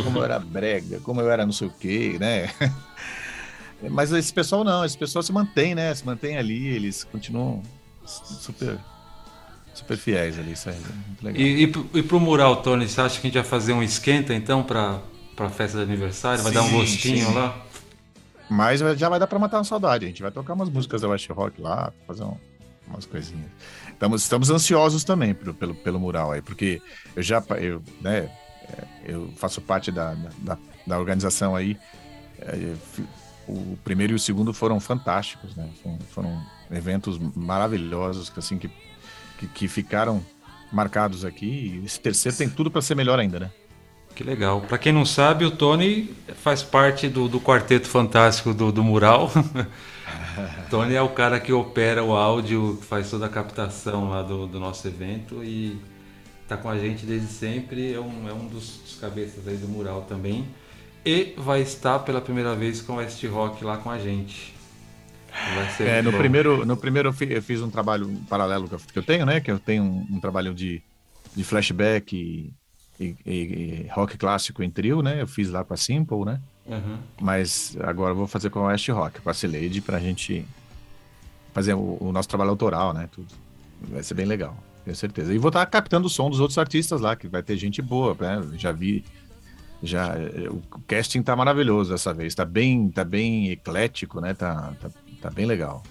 como 0.03 0.17
eu 0.17 0.23
era 0.23 0.39
brega, 0.39 0.99
como 1.01 1.21
eu 1.21 1.29
era 1.29 1.45
não 1.45 1.53
sei 1.53 1.67
o 1.67 1.71
quê, 1.71 2.17
né? 2.19 2.49
Mas 3.89 4.11
esse 4.11 4.33
pessoal 4.33 4.63
não, 4.63 4.83
esse 4.83 4.97
pessoal 4.97 5.21
se 5.21 5.31
mantém, 5.31 5.75
né? 5.75 5.93
Se 5.93 6.03
mantém 6.03 6.37
ali, 6.37 6.67
eles 6.67 7.03
continuam 7.03 7.61
super 8.03 8.79
super 9.75 9.95
fiéis 9.95 10.37
ali, 10.39 10.53
isso 10.53 10.69
aí 10.69 10.75
é 10.75 11.07
muito 11.07 11.23
legal. 11.23 11.41
E, 11.41 11.63
e, 11.63 11.99
e 11.99 12.03
pro 12.03 12.19
mural, 12.19 12.63
Tony, 12.63 12.87
você 12.87 12.99
acha 12.99 13.21
que 13.21 13.27
a 13.27 13.29
gente 13.29 13.39
vai 13.39 13.47
fazer 13.47 13.73
um 13.73 13.83
esquenta 13.83 14.33
então 14.33 14.63
para 14.63 14.99
para 15.35 15.49
festa 15.49 15.77
de 15.77 15.83
aniversário? 15.83 16.41
Vai 16.43 16.51
sim, 16.51 16.57
dar 16.57 16.65
um 16.65 16.71
gostinho 16.71 17.27
sim. 17.27 17.33
lá? 17.33 17.63
Mas 18.49 18.79
já 18.79 19.07
vai 19.07 19.19
dar 19.19 19.27
para 19.27 19.37
matar 19.37 19.57
uma 19.57 19.63
saudade. 19.63 20.05
A 20.05 20.07
gente 20.07 20.21
vai 20.21 20.31
tocar 20.31 20.53
umas 20.53 20.69
músicas 20.69 21.01
da 21.01 21.07
West 21.07 21.29
Rock 21.29 21.61
lá, 21.61 21.93
fazer 22.05 22.23
um, 22.23 22.35
umas 22.87 23.05
coisinhas. 23.05 23.49
Estamos, 24.01 24.23
estamos 24.23 24.49
ansiosos 24.49 25.03
também 25.03 25.31
pelo, 25.35 25.53
pelo, 25.53 25.75
pelo 25.75 25.99
mural 25.99 26.31
aí, 26.31 26.41
porque 26.41 26.81
eu 27.15 27.21
já 27.21 27.43
eu, 27.59 27.83
né, 28.01 28.31
é, 28.67 28.83
eu 29.05 29.31
faço 29.37 29.61
parte 29.61 29.91
da, 29.91 30.15
da, 30.39 30.57
da 30.87 30.97
organização 30.97 31.55
aí. 31.55 31.77
É, 32.39 32.73
o 33.47 33.77
primeiro 33.83 34.13
e 34.13 34.15
o 34.15 34.19
segundo 34.19 34.53
foram 34.53 34.79
fantásticos, 34.79 35.55
né? 35.55 35.69
Foram, 35.83 35.99
foram 36.09 36.45
eventos 36.71 37.19
maravilhosos, 37.35 38.33
assim, 38.35 38.57
que, 38.57 38.71
que, 39.37 39.47
que 39.47 39.67
ficaram 39.67 40.25
marcados 40.71 41.23
aqui. 41.23 41.79
E 41.79 41.85
esse 41.85 41.99
terceiro 41.99 42.35
tem 42.35 42.49
tudo 42.49 42.71
para 42.71 42.81
ser 42.81 42.95
melhor 42.95 43.19
ainda, 43.19 43.39
né? 43.39 43.51
Que 44.15 44.23
legal. 44.23 44.61
Para 44.61 44.79
quem 44.79 44.91
não 44.91 45.05
sabe, 45.05 45.45
o 45.45 45.51
Tony 45.51 46.11
faz 46.41 46.63
parte 46.63 47.07
do, 47.07 47.27
do 47.27 47.39
quarteto 47.39 47.87
fantástico 47.87 48.51
do, 48.51 48.71
do 48.71 48.83
Mural. 48.83 49.31
Tony 50.69 50.95
é 50.95 51.01
o 51.01 51.09
cara 51.09 51.39
que 51.39 51.51
opera 51.51 52.03
o 52.03 52.15
áudio, 52.15 52.79
faz 52.81 53.09
toda 53.09 53.25
a 53.25 53.29
captação 53.29 54.09
lá 54.09 54.21
do, 54.21 54.47
do 54.47 54.59
nosso 54.59 54.87
evento 54.87 55.43
e 55.43 55.79
está 56.43 56.57
com 56.57 56.69
a 56.69 56.77
gente 56.77 57.05
desde 57.05 57.27
sempre. 57.27 57.93
É 57.93 57.99
um, 57.99 58.27
é 58.27 58.33
um 58.33 58.47
dos, 58.47 58.77
dos, 58.77 58.97
cabeças 58.99 59.47
aí 59.47 59.57
do 59.57 59.67
Mural 59.67 60.01
também. 60.03 60.47
E 61.05 61.33
vai 61.37 61.61
estar 61.61 61.99
pela 61.99 62.21
primeira 62.21 62.55
vez 62.55 62.81
com 62.81 62.93
o 62.93 62.95
West 62.97 63.23
Rock 63.25 63.63
lá 63.63 63.77
com 63.77 63.89
a 63.89 63.97
gente. 63.97 64.53
É, 65.79 66.01
no, 66.01 66.11
primeiro, 66.11 66.65
no 66.65 66.75
primeiro 66.75 67.15
eu 67.29 67.41
fiz 67.41 67.61
um 67.61 67.69
trabalho 67.69 68.07
paralelo 68.29 68.67
que 68.67 68.99
eu 68.99 69.03
tenho, 69.03 69.25
né? 69.25 69.39
Que 69.39 69.49
eu 69.49 69.57
tenho 69.57 69.83
um, 69.83 70.07
um 70.11 70.19
trabalho 70.19 70.53
de, 70.53 70.81
de 71.33 71.43
flashback 71.43 72.15
e, 72.15 72.53
e, 72.99 73.15
e, 73.25 73.87
rock 73.91 74.17
clássico 74.17 74.61
em 74.61 74.69
trio, 74.69 75.01
né? 75.01 75.21
Eu 75.21 75.27
fiz 75.27 75.49
lá 75.49 75.63
com 75.63 75.73
a 75.73 75.77
Simple, 75.77 76.25
né? 76.25 76.41
Uhum. 76.65 76.97
Mas 77.19 77.75
agora 77.81 78.11
eu 78.11 78.15
vou 78.15 78.27
fazer 78.27 78.49
com 78.49 78.59
a 78.59 78.67
West 78.67 78.87
Rock, 78.89 79.21
com 79.21 79.29
a 79.29 79.33
Celade, 79.33 79.81
pra 79.81 79.99
gente 79.99 80.45
fazer 81.53 81.73
o, 81.73 81.97
o, 81.99 82.11
nosso 82.11 82.29
trabalho 82.29 82.51
autoral, 82.51 82.93
né? 82.93 83.09
Tudo. 83.11 83.27
Vai 83.81 84.03
ser 84.03 84.13
bem 84.13 84.25
legal, 84.25 84.55
tenho 84.85 84.95
certeza. 84.95 85.33
E 85.33 85.37
vou 85.37 85.49
estar 85.49 85.65
captando 85.65 86.07
o 86.07 86.09
som 86.09 86.29
dos 86.29 86.39
outros 86.39 86.57
artistas 86.57 87.01
lá, 87.01 87.15
que 87.15 87.27
vai 87.27 87.41
ter 87.41 87.57
gente 87.57 87.81
boa, 87.81 88.15
né? 88.19 88.57
Já 88.57 88.71
vi. 88.71 89.03
Já, 89.83 90.13
o 90.51 90.61
casting 90.87 91.23
tá 91.23 91.35
maravilhoso 91.35 91.89
dessa 91.89 92.13
vez, 92.13 92.35
tá 92.35 92.45
bem, 92.45 92.89
tá 92.89 93.03
bem 93.03 93.49
eclético, 93.49 94.21
né? 94.21 94.35
Tá, 94.35 94.73
tá, 94.79 94.91
tá 95.19 95.29
bem 95.31 95.47
legal. 95.47 95.81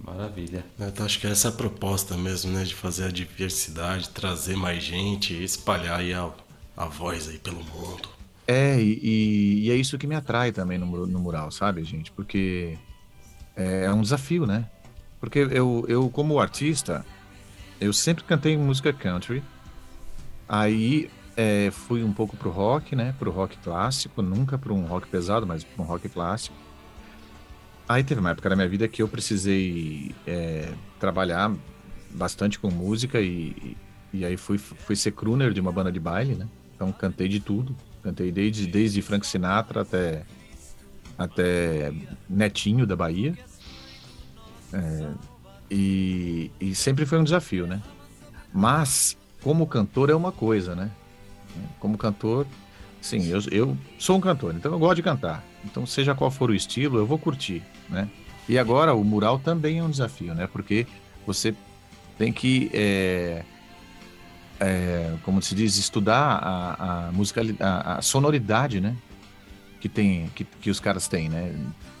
Maravilha. 0.00 0.64
Então, 0.80 1.04
acho 1.04 1.20
que 1.20 1.26
é 1.26 1.30
essa 1.30 1.50
a 1.50 1.52
proposta 1.52 2.16
mesmo, 2.16 2.52
né? 2.52 2.64
De 2.64 2.74
fazer 2.74 3.04
a 3.04 3.10
diversidade, 3.10 4.08
trazer 4.08 4.56
mais 4.56 4.82
gente, 4.82 5.34
espalhar 5.42 5.98
aí 5.98 6.14
a, 6.14 6.30
a 6.74 6.86
voz 6.86 7.28
aí 7.28 7.38
pelo 7.38 7.62
mundo. 7.64 8.17
É, 8.50 8.80
e, 8.80 9.66
e, 9.66 9.70
é 9.70 9.74
isso 9.74 9.98
que 9.98 10.06
me 10.06 10.14
atrai 10.14 10.52
também 10.52 10.78
no, 10.78 11.06
no 11.06 11.18
mural, 11.18 11.50
sabe, 11.50 11.84
gente? 11.84 12.10
Porque 12.10 12.78
é, 13.54 13.84
é, 13.84 13.92
um 13.92 14.00
desafio, 14.00 14.46
né? 14.46 14.70
Porque 15.20 15.40
eu, 15.40 15.84
eu, 15.86 16.08
como 16.08 16.40
artista, 16.40 17.04
eu 17.78 17.92
sempre 17.92 18.24
cantei 18.24 18.56
música 18.56 18.90
country. 18.90 19.44
Aí 20.48 21.10
é, 21.36 21.70
fui 21.70 22.02
um 22.02 22.12
pouco 22.12 22.38
pro 22.38 22.48
rock, 22.48 22.96
né? 22.96 23.14
Pro 23.18 23.30
rock 23.30 23.58
clássico, 23.58 24.22
nunca 24.22 24.56
pro 24.56 24.74
um 24.74 24.86
rock 24.86 25.06
pesado, 25.08 25.46
mas 25.46 25.62
pro 25.62 25.82
um 25.82 25.86
rock 25.86 26.08
clássico. 26.08 26.56
Aí 27.86 28.02
teve 28.02 28.20
uma 28.20 28.30
época 28.30 28.48
da 28.48 28.56
minha 28.56 28.68
vida 28.68 28.88
que 28.88 29.02
eu 29.02 29.08
precisei 29.08 30.14
é, 30.26 30.72
trabalhar 30.98 31.54
bastante 32.10 32.58
com 32.58 32.70
música 32.70 33.20
e, 33.20 33.76
e 34.10 34.24
aí 34.24 34.38
fui, 34.38 34.56
fui 34.56 34.96
ser 34.96 35.12
crooner 35.12 35.52
de 35.52 35.60
uma 35.60 35.70
banda 35.70 35.92
de 35.92 36.00
baile, 36.00 36.34
né? 36.34 36.48
Então 36.74 36.90
cantei 36.92 37.28
de 37.28 37.40
tudo. 37.40 37.76
Cantei 38.02 38.30
desde, 38.30 38.66
desde 38.66 39.02
Frank 39.02 39.26
Sinatra 39.26 39.82
até, 39.82 40.22
até 41.18 41.92
Netinho 42.28 42.86
da 42.86 42.96
Bahia. 42.96 43.36
É, 44.72 45.08
e, 45.70 46.50
e 46.60 46.74
sempre 46.74 47.04
foi 47.04 47.18
um 47.18 47.24
desafio, 47.24 47.66
né? 47.66 47.82
Mas, 48.52 49.16
como 49.42 49.66
cantor 49.66 50.10
é 50.10 50.14
uma 50.14 50.32
coisa, 50.32 50.74
né? 50.74 50.90
Como 51.78 51.98
cantor, 51.98 52.46
sim, 53.00 53.26
eu, 53.28 53.40
eu 53.50 53.76
sou 53.98 54.16
um 54.16 54.20
cantor, 54.20 54.54
então 54.54 54.72
eu 54.72 54.78
gosto 54.78 54.96
de 54.96 55.02
cantar. 55.02 55.44
Então, 55.64 55.84
seja 55.84 56.14
qual 56.14 56.30
for 56.30 56.50
o 56.50 56.54
estilo, 56.54 56.98
eu 56.98 57.06
vou 57.06 57.18
curtir, 57.18 57.62
né? 57.88 58.08
E 58.48 58.58
agora 58.58 58.94
o 58.94 59.04
mural 59.04 59.38
também 59.38 59.78
é 59.78 59.82
um 59.82 59.90
desafio, 59.90 60.34
né? 60.34 60.46
Porque 60.46 60.86
você 61.26 61.54
tem 62.16 62.32
que, 62.32 62.70
é, 62.72 63.44
é, 64.60 65.14
como 65.22 65.40
se 65.40 65.54
diz, 65.54 65.76
estudar 65.76 66.38
a, 66.42 67.08
a 67.08 67.12
música, 67.12 67.42
a, 67.60 67.98
a, 67.98 68.02
sonoridade, 68.02 68.80
né? 68.80 68.96
Que 69.80 69.88
tem, 69.88 70.28
que, 70.34 70.44
que 70.44 70.70
os 70.70 70.80
caras 70.80 71.06
têm, 71.06 71.28
né? 71.28 71.54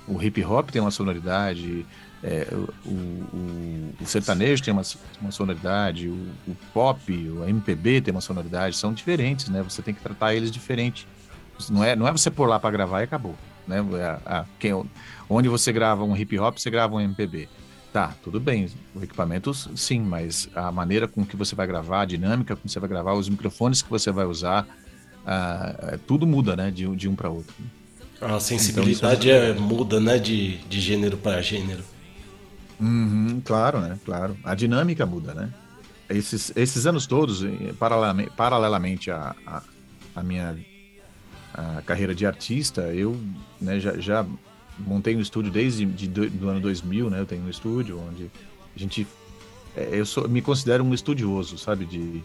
O 0.06 0.20
hip 0.22 0.42
hop 0.44 0.70
tem 0.70 0.80
uma 0.80 0.90
sonoridade, 0.90 1.86
é, 2.22 2.48
o, 2.52 2.88
o, 2.88 3.94
o, 4.00 4.06
sertanejo 4.06 4.62
tem 4.62 4.72
uma, 4.72 4.82
uma 5.20 5.30
sonoridade, 5.30 6.08
o, 6.08 6.28
o, 6.46 6.56
pop, 6.72 7.12
o 7.12 7.44
MPB 7.44 8.00
tem 8.00 8.12
uma 8.12 8.20
sonoridade, 8.20 8.76
são 8.76 8.92
diferentes, 8.92 9.48
né? 9.48 9.62
Você 9.62 9.82
tem 9.82 9.94
que 9.94 10.00
tratar 10.00 10.34
eles 10.34 10.50
diferente. 10.50 11.06
Não 11.70 11.84
é, 11.84 11.94
não 11.94 12.06
é 12.08 12.12
você 12.12 12.30
pôr 12.30 12.46
lá 12.46 12.58
para 12.58 12.70
gravar 12.70 13.00
e 13.00 13.04
acabou 13.04 13.36
né? 13.68 13.84
A, 14.24 14.38
a, 14.40 14.44
quem, 14.58 14.72
onde 15.28 15.48
você 15.48 15.70
grava 15.70 16.02
um 16.02 16.16
hip 16.16 16.36
hop, 16.38 16.58
você 16.58 16.70
grava 16.70 16.96
um 16.96 17.00
MPB. 17.00 17.48
Tá, 17.92 18.14
tudo 18.22 18.38
bem, 18.38 18.68
o 18.94 19.02
equipamento 19.02 19.52
sim, 19.54 20.00
mas 20.00 20.48
a 20.54 20.70
maneira 20.70 21.08
com 21.08 21.24
que 21.24 21.36
você 21.36 21.54
vai 21.54 21.66
gravar, 21.66 22.02
a 22.02 22.04
dinâmica 22.04 22.54
com 22.54 22.62
que 22.62 22.70
você 22.70 22.78
vai 22.78 22.88
gravar, 22.88 23.14
os 23.14 23.28
microfones 23.28 23.80
que 23.80 23.88
você 23.88 24.10
vai 24.10 24.26
usar, 24.26 24.66
uh, 25.24 25.98
tudo 26.06 26.26
muda, 26.26 26.54
né, 26.54 26.70
de, 26.70 26.86
de 26.94 27.08
um 27.08 27.14
para 27.14 27.30
outro. 27.30 27.54
A 28.20 28.38
sensibilidade 28.40 29.30
então, 29.30 29.42
é... 29.42 29.52
muda, 29.54 29.98
né, 30.00 30.18
de, 30.18 30.58
de 30.58 30.80
gênero 30.80 31.16
para 31.16 31.40
gênero. 31.40 31.82
Uhum, 32.78 33.40
claro, 33.44 33.80
né, 33.80 33.98
claro. 34.04 34.36
A 34.44 34.54
dinâmica 34.54 35.06
muda, 35.06 35.32
né. 35.32 35.50
Esses, 36.10 36.52
esses 36.56 36.86
anos 36.86 37.06
todos, 37.06 37.42
paralelamente, 37.78 38.30
paralelamente 38.36 39.10
à 39.10 39.62
minha 40.22 40.56
a 41.58 41.82
carreira 41.82 42.14
de 42.14 42.24
artista, 42.24 42.82
eu 42.94 43.20
né, 43.60 43.80
já, 43.80 43.98
já, 43.98 44.26
montei 44.78 45.16
um 45.16 45.20
estúdio 45.20 45.50
desde 45.50 45.84
de, 45.84 46.06
do 46.08 46.48
ano 46.48 46.60
2000, 46.60 47.10
né? 47.10 47.20
Eu 47.20 47.26
tenho 47.26 47.44
um 47.44 47.50
estúdio 47.50 48.00
onde 48.00 48.30
A 48.74 48.78
gente, 48.78 49.06
é, 49.76 49.88
eu 49.92 50.06
sou, 50.06 50.28
me 50.28 50.40
considero 50.40 50.84
um 50.84 50.94
estudioso, 50.94 51.58
sabe, 51.58 51.84
de, 51.84 52.22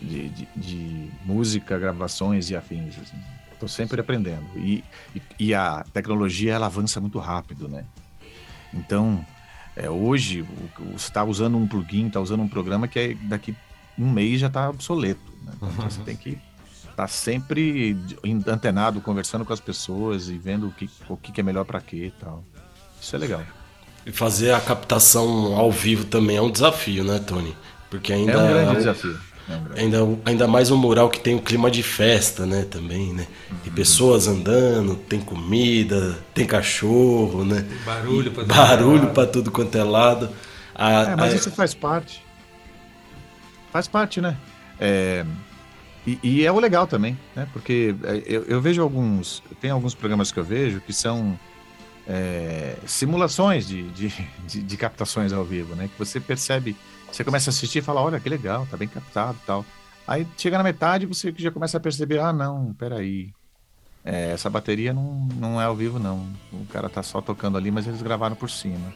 de, 0.00 0.28
de, 0.28 0.48
de 0.56 1.10
música, 1.24 1.78
gravações 1.78 2.50
e 2.50 2.56
afins. 2.56 2.94
Assim. 2.98 3.68
Sempre 3.68 4.00
aprendendo. 4.00 4.46
E, 4.56 4.84
e, 5.14 5.22
e, 5.38 5.54
a 5.54 5.84
tecnologia 5.92 6.52
ela 6.52 6.66
avança 6.66 7.00
muito 7.00 7.18
rápido, 7.18 7.68
né? 7.68 7.84
Então, 8.72 9.24
é, 9.74 9.88
hoje 9.88 10.42
você 10.92 11.08
está 11.08 11.24
usando 11.24 11.56
um 11.56 11.66
plugin, 11.66 12.08
está 12.08 12.20
usando 12.20 12.42
um 12.42 12.48
programa 12.48 12.86
que 12.86 12.98
é, 12.98 13.14
daqui 13.14 13.56
um 13.98 14.10
mês 14.10 14.40
já 14.40 14.48
está 14.48 14.68
obsoleto. 14.68 15.20
Né? 15.42 15.52
Então, 15.56 15.70
você 15.70 16.02
tem 16.02 16.16
que 16.16 16.38
tá 16.96 17.06
sempre 17.06 17.96
antenado, 18.46 19.00
conversando 19.02 19.44
com 19.44 19.52
as 19.52 19.60
pessoas 19.60 20.28
e 20.30 20.38
vendo 20.38 20.68
o 20.68 20.72
que, 20.72 20.88
o 21.08 21.16
que 21.16 21.38
é 21.38 21.44
melhor 21.44 21.64
para 21.64 21.80
quê 21.80 22.06
e 22.06 22.10
tal. 22.10 22.42
Isso 23.00 23.14
é 23.14 23.18
legal. 23.18 23.42
E 24.06 24.10
fazer 24.10 24.52
a 24.52 24.60
captação 24.60 25.54
ao 25.54 25.70
vivo 25.70 26.06
também 26.06 26.38
é 26.38 26.42
um 26.42 26.50
desafio, 26.50 27.04
né, 27.04 27.18
Tony? 27.18 27.54
Porque 27.90 28.12
ainda 28.12 28.32
é 28.32 28.36
um 28.36 28.48
grande 28.48 28.68
é 28.68 28.70
um... 28.70 28.74
desafio. 28.76 29.18
Ainda, 29.76 29.98
ainda 30.24 30.48
mais 30.48 30.72
um 30.72 30.76
mural 30.76 31.08
que 31.08 31.20
tem 31.20 31.36
um 31.36 31.38
clima 31.38 31.70
de 31.70 31.80
festa, 31.80 32.44
né? 32.44 32.64
Também, 32.68 33.12
né? 33.12 33.28
Tem 33.62 33.72
pessoas 33.72 34.26
andando, 34.26 34.96
tem 34.96 35.20
comida, 35.20 36.18
tem 36.34 36.44
cachorro, 36.44 37.44
né? 37.44 37.64
Barulho 37.84 38.32
para 38.32 38.44
Barulho 38.44 39.10
para 39.10 39.26
tudo 39.28 39.52
quanto 39.52 39.78
é 39.78 39.84
lado. 39.84 40.30
A, 40.74 40.90
é, 40.90 41.16
mas 41.16 41.32
a... 41.32 41.36
isso 41.36 41.50
faz 41.52 41.74
parte. 41.74 42.24
Faz 43.70 43.86
parte, 43.86 44.20
né? 44.20 44.36
É... 44.80 45.24
E, 46.06 46.18
e, 46.22 46.44
é 46.44 46.52
o 46.52 46.60
legal 46.60 46.86
também, 46.86 47.18
né? 47.34 47.48
Porque 47.52 47.94
é, 48.04 48.22
eu, 48.26 48.44
eu, 48.44 48.60
vejo 48.60 48.80
alguns. 48.80 49.42
Tem 49.60 49.70
alguns 49.70 49.94
programas 49.94 50.30
que 50.30 50.38
eu 50.38 50.44
vejo 50.44 50.80
que 50.80 50.92
são 50.92 51.38
é, 52.06 52.76
simulações 52.86 53.66
de, 53.66 53.82
de, 53.90 54.08
de, 54.46 54.62
de 54.62 54.76
captações 54.76 55.32
ao 55.32 55.44
vivo, 55.44 55.74
né? 55.74 55.88
Que 55.88 55.98
você 55.98 56.20
percebe 56.20 56.76
você 57.10 57.24
começa 57.24 57.48
a 57.48 57.52
assistir 57.52 57.78
e 57.78 57.82
fala, 57.82 58.02
olha 58.02 58.20
que 58.20 58.28
legal, 58.28 58.66
tá 58.70 58.76
bem 58.76 58.88
captado 58.88 59.38
tal. 59.46 59.64
Aí 60.06 60.26
chega 60.36 60.58
na 60.58 60.64
metade 60.64 61.06
você 61.06 61.32
já 61.36 61.50
começa 61.50 61.78
a 61.78 61.80
perceber, 61.80 62.18
ah 62.18 62.32
não, 62.32 62.74
peraí. 62.74 63.32
É, 64.04 64.32
essa 64.32 64.48
bateria 64.48 64.92
não, 64.92 65.26
não 65.34 65.60
é 65.60 65.64
ao 65.64 65.74
vivo, 65.74 65.98
não. 65.98 66.28
O 66.52 66.64
cara 66.66 66.88
tá 66.88 67.02
só 67.02 67.20
tocando 67.20 67.56
ali, 67.58 67.70
mas 67.70 67.86
eles 67.86 68.02
gravaram 68.02 68.36
por 68.36 68.50
cima. 68.50 68.92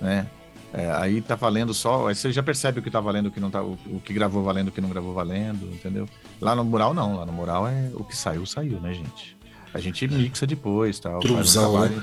Né? 0.00 0.26
É, 0.76 0.90
aí 0.90 1.20
tá 1.20 1.36
valendo 1.36 1.72
só. 1.72 2.08
Aí 2.08 2.16
você 2.16 2.32
já 2.32 2.42
percebe 2.42 2.80
o 2.80 2.82
que 2.82 2.90
tá 2.90 3.00
valendo, 3.00 3.26
o 3.26 3.30
que 3.30 3.38
não 3.38 3.48
tá. 3.48 3.62
O, 3.62 3.78
o, 3.86 4.00
que 4.04 4.12
gravou 4.12 4.42
valendo, 4.42 4.68
o 4.68 4.72
que 4.72 4.80
não 4.80 4.88
gravou 4.88 5.14
valendo, 5.14 5.72
entendeu? 5.72 6.08
Lá 6.40 6.56
no 6.56 6.64
mural 6.64 6.92
não, 6.92 7.16
lá 7.16 7.24
no 7.24 7.32
mural 7.32 7.68
é 7.68 7.92
o 7.94 8.02
que 8.02 8.16
saiu, 8.16 8.44
saiu, 8.44 8.80
né, 8.80 8.92
gente? 8.92 9.36
A 9.72 9.78
gente 9.78 10.06
mixa 10.08 10.44
depois, 10.46 10.98
tal. 10.98 11.20
Truzão, 11.20 11.80
né? 11.80 12.02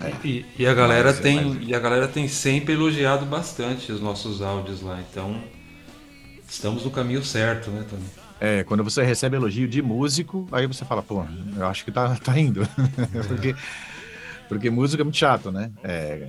É. 0.00 0.12
E, 0.26 0.44
e, 0.58 0.66
a 0.66 0.74
galera 0.74 1.10
mas, 1.10 1.20
tem 1.20 1.42
mas... 1.42 1.68
e 1.68 1.74
a 1.74 1.78
galera 1.78 2.06
tem 2.06 2.28
sempre 2.28 2.74
elogiado 2.74 3.24
bastante 3.24 3.90
os 3.90 4.00
nossos 4.00 4.42
áudios 4.42 4.82
lá, 4.82 5.00
então 5.10 5.40
estamos 6.46 6.84
no 6.84 6.90
caminho 6.90 7.24
certo, 7.24 7.70
né, 7.70 7.86
Tony? 7.88 8.04
É, 8.40 8.62
quando 8.64 8.84
você 8.84 9.02
recebe 9.02 9.36
elogio 9.36 9.66
de 9.66 9.80
músico, 9.80 10.46
aí 10.52 10.66
você 10.66 10.84
fala, 10.84 11.02
pô, 11.02 11.24
eu 11.56 11.66
acho 11.66 11.84
que 11.84 11.92
tá, 11.92 12.14
tá 12.16 12.38
indo. 12.38 12.68
porque, 13.28 13.54
porque 14.48 14.70
música 14.70 15.02
é 15.02 15.04
muito 15.04 15.16
chato, 15.16 15.50
né? 15.50 15.70
É, 15.82 16.28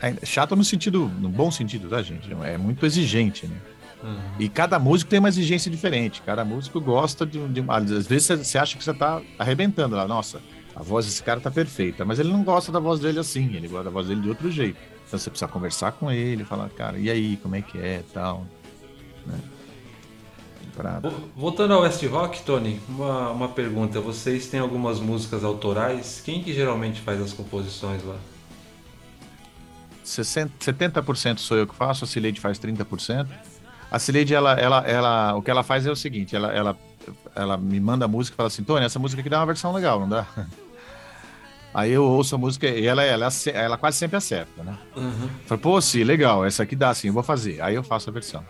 é, 0.00 0.26
chato 0.26 0.54
no 0.54 0.64
sentido, 0.64 1.10
no 1.20 1.28
bom 1.28 1.50
sentido, 1.50 1.88
tá, 1.88 2.02
gente? 2.02 2.32
É 2.44 2.56
muito 2.56 2.84
exigente, 2.86 3.46
né? 3.46 3.56
Uhum. 4.02 4.16
E 4.38 4.48
cada 4.48 4.78
músico 4.78 5.10
tem 5.10 5.18
uma 5.18 5.28
exigência 5.28 5.70
diferente. 5.70 6.22
Cada 6.24 6.44
músico 6.44 6.80
gosta 6.80 7.26
de, 7.26 7.46
de 7.48 7.64
às 7.68 8.06
vezes 8.06 8.28
você 8.46 8.58
acha 8.58 8.76
que 8.76 8.84
você 8.84 8.94
tá 8.94 9.20
arrebentando 9.38 9.96
lá, 9.96 10.06
nossa, 10.06 10.40
a 10.74 10.82
voz 10.82 11.06
desse 11.06 11.22
cara 11.22 11.40
tá 11.40 11.50
perfeita, 11.50 12.04
mas 12.04 12.20
ele 12.20 12.30
não 12.30 12.44
gosta 12.44 12.70
da 12.70 12.78
voz 12.78 13.00
dele 13.00 13.18
assim, 13.18 13.54
ele 13.54 13.66
gosta 13.66 13.84
da 13.84 13.90
voz 13.90 14.06
dele 14.06 14.20
de 14.20 14.28
outro 14.28 14.50
jeito. 14.50 14.78
Então 15.06 15.18
você 15.18 15.30
precisa 15.30 15.50
conversar 15.50 15.92
com 15.92 16.12
ele, 16.12 16.44
falar, 16.44 16.68
cara, 16.70 16.98
e 16.98 17.10
aí, 17.10 17.36
como 17.38 17.56
é 17.56 17.62
que 17.62 17.78
é 17.78 18.02
tal. 18.12 18.46
Né? 19.26 19.38
Voltando 21.36 21.74
ao 21.74 21.82
West 21.82 22.02
Rock, 22.06 22.42
Tony, 22.42 22.80
uma, 22.88 23.30
uma 23.30 23.48
pergunta. 23.48 24.00
Vocês 24.00 24.46
têm 24.46 24.60
algumas 24.60 25.00
músicas 25.00 25.44
autorais? 25.44 26.22
Quem 26.24 26.42
que 26.42 26.52
geralmente 26.52 27.00
faz 27.00 27.20
as 27.20 27.32
composições 27.32 28.02
lá? 28.04 28.16
70% 30.04 31.38
sou 31.38 31.56
eu 31.56 31.66
que 31.66 31.74
faço, 31.74 32.04
a 32.04 32.06
Cileide 32.06 32.40
faz 32.40 32.58
30%. 32.58 33.26
A 33.90 33.98
Cileide, 33.98 34.34
ela, 34.34 34.52
ela, 34.52 34.86
ela, 34.86 35.34
o 35.34 35.42
que 35.42 35.50
ela 35.50 35.62
faz 35.62 35.86
é 35.86 35.90
o 35.90 35.96
seguinte, 35.96 36.34
ela, 36.34 36.52
ela, 36.52 36.76
ela 37.34 37.56
me 37.56 37.80
manda 37.80 38.04
a 38.04 38.08
música 38.08 38.34
e 38.34 38.36
fala 38.36 38.46
assim, 38.46 38.62
Tony, 38.62 38.84
essa 38.84 38.98
música 38.98 39.20
aqui 39.20 39.30
dá 39.30 39.38
uma 39.38 39.46
versão 39.46 39.72
legal, 39.72 40.00
não 40.00 40.08
dá? 40.08 40.26
Aí 41.72 41.92
eu 41.92 42.04
ouço 42.04 42.34
a 42.34 42.38
música 42.38 42.66
e 42.66 42.86
ela, 42.86 43.02
ela, 43.02 43.28
ela 43.52 43.76
quase 43.76 43.98
sempre 43.98 44.16
acerta, 44.16 44.62
né? 44.62 44.76
Uhum. 44.96 45.28
Fala, 45.46 45.60
pô, 45.60 45.80
sim, 45.80 46.02
legal, 46.02 46.44
essa 46.44 46.62
aqui 46.62 46.74
dá 46.74 46.92
sim, 46.94 47.08
eu 47.08 47.12
vou 47.12 47.22
fazer. 47.22 47.60
Aí 47.60 47.74
eu 47.74 47.82
faço 47.82 48.08
a 48.08 48.12
versão. 48.12 48.44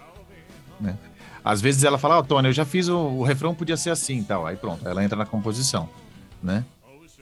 Né? 0.81 0.97
Às 1.45 1.61
vezes 1.61 1.85
ela 1.85 1.99
fala, 1.99 2.17
ó, 2.17 2.21
oh, 2.21 2.23
Tony, 2.23 2.49
eu 2.49 2.53
já 2.53 2.65
fiz 2.65 2.89
o, 2.89 2.97
o 2.97 3.23
refrão, 3.23 3.55
podia 3.55 3.77
ser 3.77 3.91
assim 3.91 4.23
tal. 4.23 4.47
Aí 4.47 4.57
pronto, 4.57 4.87
ela 4.87 5.05
entra 5.05 5.17
na 5.17 5.27
composição, 5.27 5.89
né? 6.43 6.65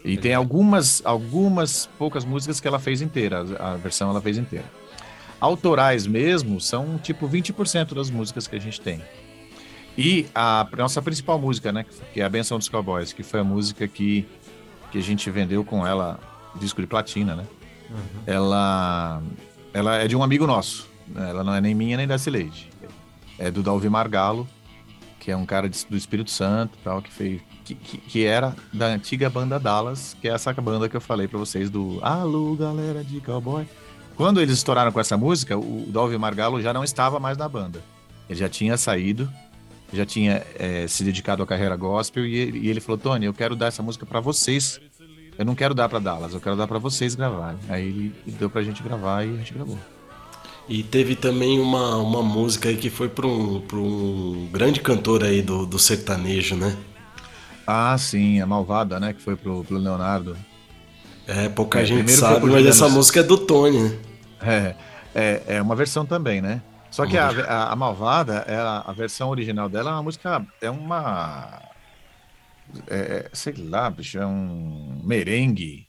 E 0.05 0.16
tem 0.16 0.35
algumas, 0.35 1.02
algumas 1.05 1.88
poucas 1.98 2.24
músicas 2.24 2.61
que 2.61 2.68
ela 2.68 2.79
fez 2.79 3.02
inteira, 3.02 3.44
a 3.59 3.74
versão 3.74 4.11
ela 4.11 4.20
fez 4.20 4.38
inteira. 4.38 4.66
Autorais 5.40 6.07
mesmo 6.07 6.61
são 6.61 6.96
tipo 6.96 7.29
20% 7.29 7.94
das 7.94 8.09
músicas 8.09 8.46
que 8.46 8.55
a 8.55 8.61
gente 8.61 8.81
tem. 8.81 9.02
E 9.98 10.26
a 10.35 10.66
nossa 10.76 11.02
principal 11.02 11.38
música, 11.40 11.72
né, 11.72 11.85
que 12.12 12.20
é 12.20 12.24
a 12.24 12.29
Benção 12.29 12.57
dos 12.57 12.68
Cowboys, 12.68 13.12
que 13.12 13.22
foi 13.22 13.40
a 13.40 13.44
música 13.44 13.88
que 13.88 14.26
que 14.90 14.98
a 14.98 15.02
gente 15.02 15.31
vendeu 15.31 15.64
com 15.64 15.87
ela 15.87 16.18
disco 16.55 16.81
de 16.81 16.87
platina, 16.87 17.37
né? 17.37 17.44
Uhum. 17.90 18.22
Ela, 18.26 19.22
ela 19.72 19.96
é 19.96 20.09
de 20.09 20.16
um 20.16 20.22
amigo 20.22 20.46
nosso. 20.46 20.88
Né? 21.07 21.31
Ela 21.31 21.44
não 21.44 21.55
é 21.55 21.61
nem 21.61 21.74
minha 21.74 21.96
nem 21.96 22.07
da 22.07 22.18
Cileide. 22.18 22.70
É 23.38 23.51
do 23.51 23.62
Dalvi 23.62 23.88
Margalo, 23.88 24.49
que 25.20 25.31
é 25.31 25.37
um 25.37 25.44
cara 25.44 25.68
de, 25.68 25.85
do 25.87 25.96
Espírito 25.96 26.31
Santo, 26.31 26.79
tal, 26.83 27.03
que 27.03 27.12
fez, 27.12 27.40
que, 27.64 27.75
que, 27.75 27.99
que, 27.99 28.25
era 28.25 28.55
da 28.72 28.87
antiga 28.87 29.29
banda 29.29 29.59
Dallas, 29.59 30.16
que 30.20 30.29
é 30.29 30.33
essa 30.33 30.53
banda 30.55 30.88
que 30.88 30.96
eu 30.96 31.01
falei 31.01 31.29
para 31.29 31.38
vocês 31.38 31.68
do 31.68 31.99
Alô, 32.03 32.55
galera 32.55 33.05
de 33.05 33.20
cowboy. 33.20 33.66
Quando 34.16 34.40
eles 34.40 34.55
estouraram 34.55 34.90
com 34.90 35.01
essa 35.01 35.16
música, 35.16 35.59
o 35.59 35.85
Dalvi 35.88 36.16
Margalo 36.16 36.62
já 36.62 36.72
não 36.72 36.83
estava 36.83 37.20
mais 37.20 37.37
na 37.37 37.49
banda. 37.49 37.83
Ele 38.29 38.38
já 38.38 38.49
tinha 38.49 38.77
saído, 38.77 39.31
já 39.92 40.07
tinha 40.07 40.42
é, 40.59 40.87
se 40.88 41.05
dedicado 41.05 41.42
à 41.42 41.46
carreira 41.46 41.77
gospel 41.77 42.27
e 42.27 42.35
ele, 42.35 42.59
e 42.61 42.68
ele 42.68 42.81
falou: 42.81 42.99
Tony, 42.99 43.27
eu 43.27 43.35
quero 43.35 43.55
dar 43.55 43.66
essa 43.66 43.83
música 43.83 44.07
para 44.07 44.20
vocês 44.20 44.81
eu 45.38 45.44
não 45.44 45.55
quero 45.55 45.75
dar 45.75 45.88
para 45.88 45.99
Dallas, 45.99 46.33
eu 46.33 46.40
quero 46.40 46.57
dar 46.57 46.66
para 46.66 46.79
vocês 46.79 47.14
gravarem. 47.14 47.59
Aí 47.68 47.88
ele 48.27 48.37
deu 48.38 48.49
pra 48.49 48.62
gente 48.62 48.83
gravar 48.83 49.25
e 49.25 49.35
a 49.35 49.37
gente 49.37 49.53
gravou. 49.53 49.79
E 50.68 50.83
teve 50.83 51.14
também 51.14 51.61
uma, 51.61 51.96
uma 51.96 52.22
música 52.22 52.68
aí 52.68 52.76
que 52.76 52.90
foi 52.90 53.09
para 53.09 53.26
um, 53.26 53.61
pra 53.61 53.79
um 53.79 54.48
grande 54.52 54.81
cantor 54.81 55.22
aí 55.22 55.40
do, 55.40 55.64
do 55.64 55.79
sertanejo, 55.79 56.57
né? 56.57 56.76
Ah, 57.66 57.96
sim, 57.98 58.40
a 58.40 58.46
Malvada, 58.46 58.98
né? 58.98 59.12
Que 59.12 59.22
foi 59.22 59.37
pro, 59.37 59.62
pro 59.64 59.79
Leonardo. 59.79 60.37
É, 61.26 61.48
pouca 61.48 61.81
é, 61.81 61.85
gente 61.85 62.11
sabe, 62.11 62.46
mas 62.46 62.66
essa 62.66 62.88
música 62.88 63.20
é 63.20 63.22
do 63.22 63.38
Tony, 63.38 63.79
né? 63.79 63.98
É, 64.40 64.74
é, 65.14 65.42
é 65.57 65.62
uma 65.62 65.74
versão 65.74 66.05
também, 66.07 66.40
né? 66.40 66.62
Só 66.90 67.05
que 67.05 67.18
a, 67.18 67.29
a, 67.29 67.72
a 67.72 67.76
Malvada, 67.76 68.44
ela, 68.46 68.85
a 68.87 68.92
versão 68.92 69.29
original 69.29 69.68
dela 69.68 69.90
é 69.90 69.92
uma 69.92 70.02
música, 70.02 70.46
é 70.61 70.70
uma 70.70 71.61
é, 72.88 72.96
é, 72.96 73.31
sei 73.33 73.55
lá, 73.57 73.90
bicho, 73.90 74.18
é 74.18 74.26
um 74.26 75.00
merengue. 75.05 75.86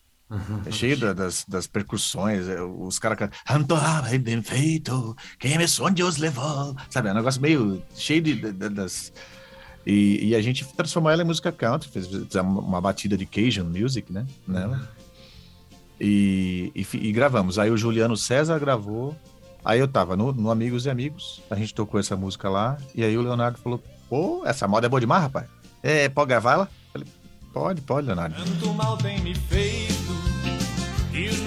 É 0.66 0.72
cheio 0.72 0.98
da, 0.98 1.13
das, 1.13 1.46
das 1.48 1.68
percussões, 1.68 2.50
é, 2.50 2.62
os 2.62 3.00
caras 3.00 3.30
cantam 3.46 3.78
bem 4.20 4.42
feito, 4.42 5.16
quem 5.40 5.58
me 5.58 5.68
sonhos 5.68 6.18
levou, 6.18 6.76
sabe? 6.90 7.08
É 7.08 7.12
um 7.13 7.16
negócio 7.16 7.42
meio 7.42 7.82
cheio 7.96 8.22
de, 8.22 8.36
de, 8.36 8.70
das. 8.70 9.13
E, 9.86 10.30
e, 10.30 10.36
a 10.36 10.42
gente 10.42 10.66
transformou 10.74 11.10
ela 11.10 11.22
em 11.22 11.26
música 11.26 11.50
country, 11.50 11.90
fez, 11.90 12.08
fez 12.08 12.36
uma 12.36 12.82
batida 12.82 13.16
de 13.16 13.26
Cajun 13.26 13.63
music, 13.63 14.12
né? 14.12 14.28
Nela. 14.46 14.90
E, 16.00 16.72
e, 16.76 16.86
e, 17.08 17.12
gravamos. 17.13 17.58
Aí 17.58 17.72
o 17.72 17.78
Juliano 17.78 18.18
César 18.18 18.60
gravou. 18.60 19.16
Aí 19.63 19.80
eu 19.80 19.88
tava 19.88 20.16
no, 20.16 20.32
no 20.34 20.52
Amigos 20.52 20.86
e 20.86 20.90
Amigos, 20.90 21.42
a 21.50 21.56
gente 21.56 21.74
tocou 21.74 22.00
essa 22.00 22.16
música 22.16 22.50
lá. 22.50 22.78
E 22.94 23.04
aí 23.04 23.18
o 23.18 23.22
Leonardo 23.22 23.58
falou: 23.60 23.82
pô, 24.10 24.44
essa 24.46 24.68
moda 24.68 24.88
é 24.88 24.90
boa 24.90 25.00
demais, 25.00 25.24
rapaz. 25.24 25.48
É, 25.82 26.10
pode 26.10 26.30
gravar 26.30 26.54
ela? 26.54 26.70
Falei, 26.92 27.08
pode, 27.54 27.82
pode, 27.82 28.08
Leonardo. 28.08 28.36
Tanto 28.36 28.74
mal 28.74 28.98
tem 28.98 29.20
me 29.22 29.34
feito, 29.34 29.94
os 29.94 30.07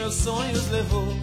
meus 0.00 0.14
sonhos 0.14 0.70
levou. 0.70 1.14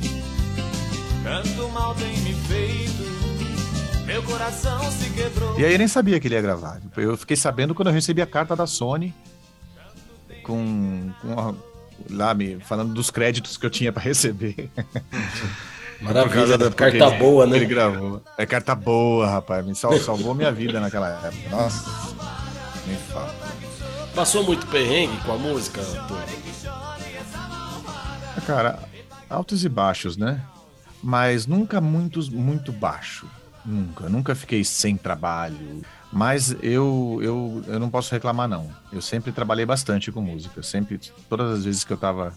Tanto 1.24 1.70
mal 1.70 1.96
tem 1.96 2.16
me 2.20 2.34
feito, 2.34 4.06
meu 4.06 4.22
coração 4.22 4.80
se 4.92 5.10
quebrou. 5.10 5.60
E 5.60 5.66
aí 5.66 5.74
eu 5.74 5.80
nem 5.80 5.88
sabia 5.88 6.20
que 6.20 6.28
ele 6.28 6.36
ia 6.36 6.42
gravar. 6.42 6.80
Eu 6.96 7.18
fiquei 7.18 7.36
sabendo 7.36 7.74
quando 7.74 7.88
eu 7.88 7.94
recebi 7.94 8.22
a 8.22 8.28
carta 8.28 8.56
da 8.56 8.68
Sony 8.68 9.14
com, 10.44 11.12
com 11.22 11.56
lá 12.12 12.36
me 12.36 12.60
falando 12.60 12.94
dos 12.94 13.10
créditos 13.10 13.58
que 13.58 13.66
eu 13.66 13.70
tinha 13.70 13.92
para 13.92 14.04
receber. 14.04 14.70
Maravilha, 16.00 16.60
da 16.60 16.70
carta 16.70 17.10
boa, 17.10 17.48
né? 17.48 17.58
Ele 17.58 17.66
gravou. 17.66 18.22
É 18.38 18.46
carta 18.46 18.76
boa, 18.76 19.28
rapaz. 19.28 19.66
Me 19.66 19.74
salvou 19.76 20.36
minha 20.36 20.52
vida 20.52 20.80
naquela 20.80 21.10
época. 21.10 21.50
Nossa. 21.50 22.16
Nem 22.86 22.96
fala. 23.12 23.34
Passou 24.14 24.44
muito 24.44 24.68
perrengue 24.68 25.18
com 25.26 25.32
a 25.32 25.38
música, 25.38 25.82
Cara, 28.48 28.80
altos 29.30 29.64
e 29.64 29.70
baixos, 29.70 30.18
né? 30.18 30.42
mas 31.02 31.46
nunca 31.46 31.80
muito, 31.80 32.32
muito 32.32 32.72
baixo. 32.72 33.28
Nunca. 33.66 34.10
Nunca 34.10 34.36
fiquei 34.36 34.64
sem 34.64 34.96
trabalho. 34.96 35.82
Mas 36.12 36.56
eu, 36.62 37.20
eu, 37.22 37.64
eu 37.68 37.80
não 37.80 37.90
posso 37.90 38.14
reclamar, 38.14 38.48
não. 38.48 38.70
Eu 38.92 39.02
sempre 39.02 39.32
trabalhei 39.32 39.66
bastante 39.66 40.12
com 40.12 40.22
música. 40.22 40.64
Sempre, 40.64 41.00
todas 41.30 41.60
as 41.60 41.66
vezes 41.66 41.84
que 41.84 41.92
eu 41.92 41.98
tava. 41.98 42.34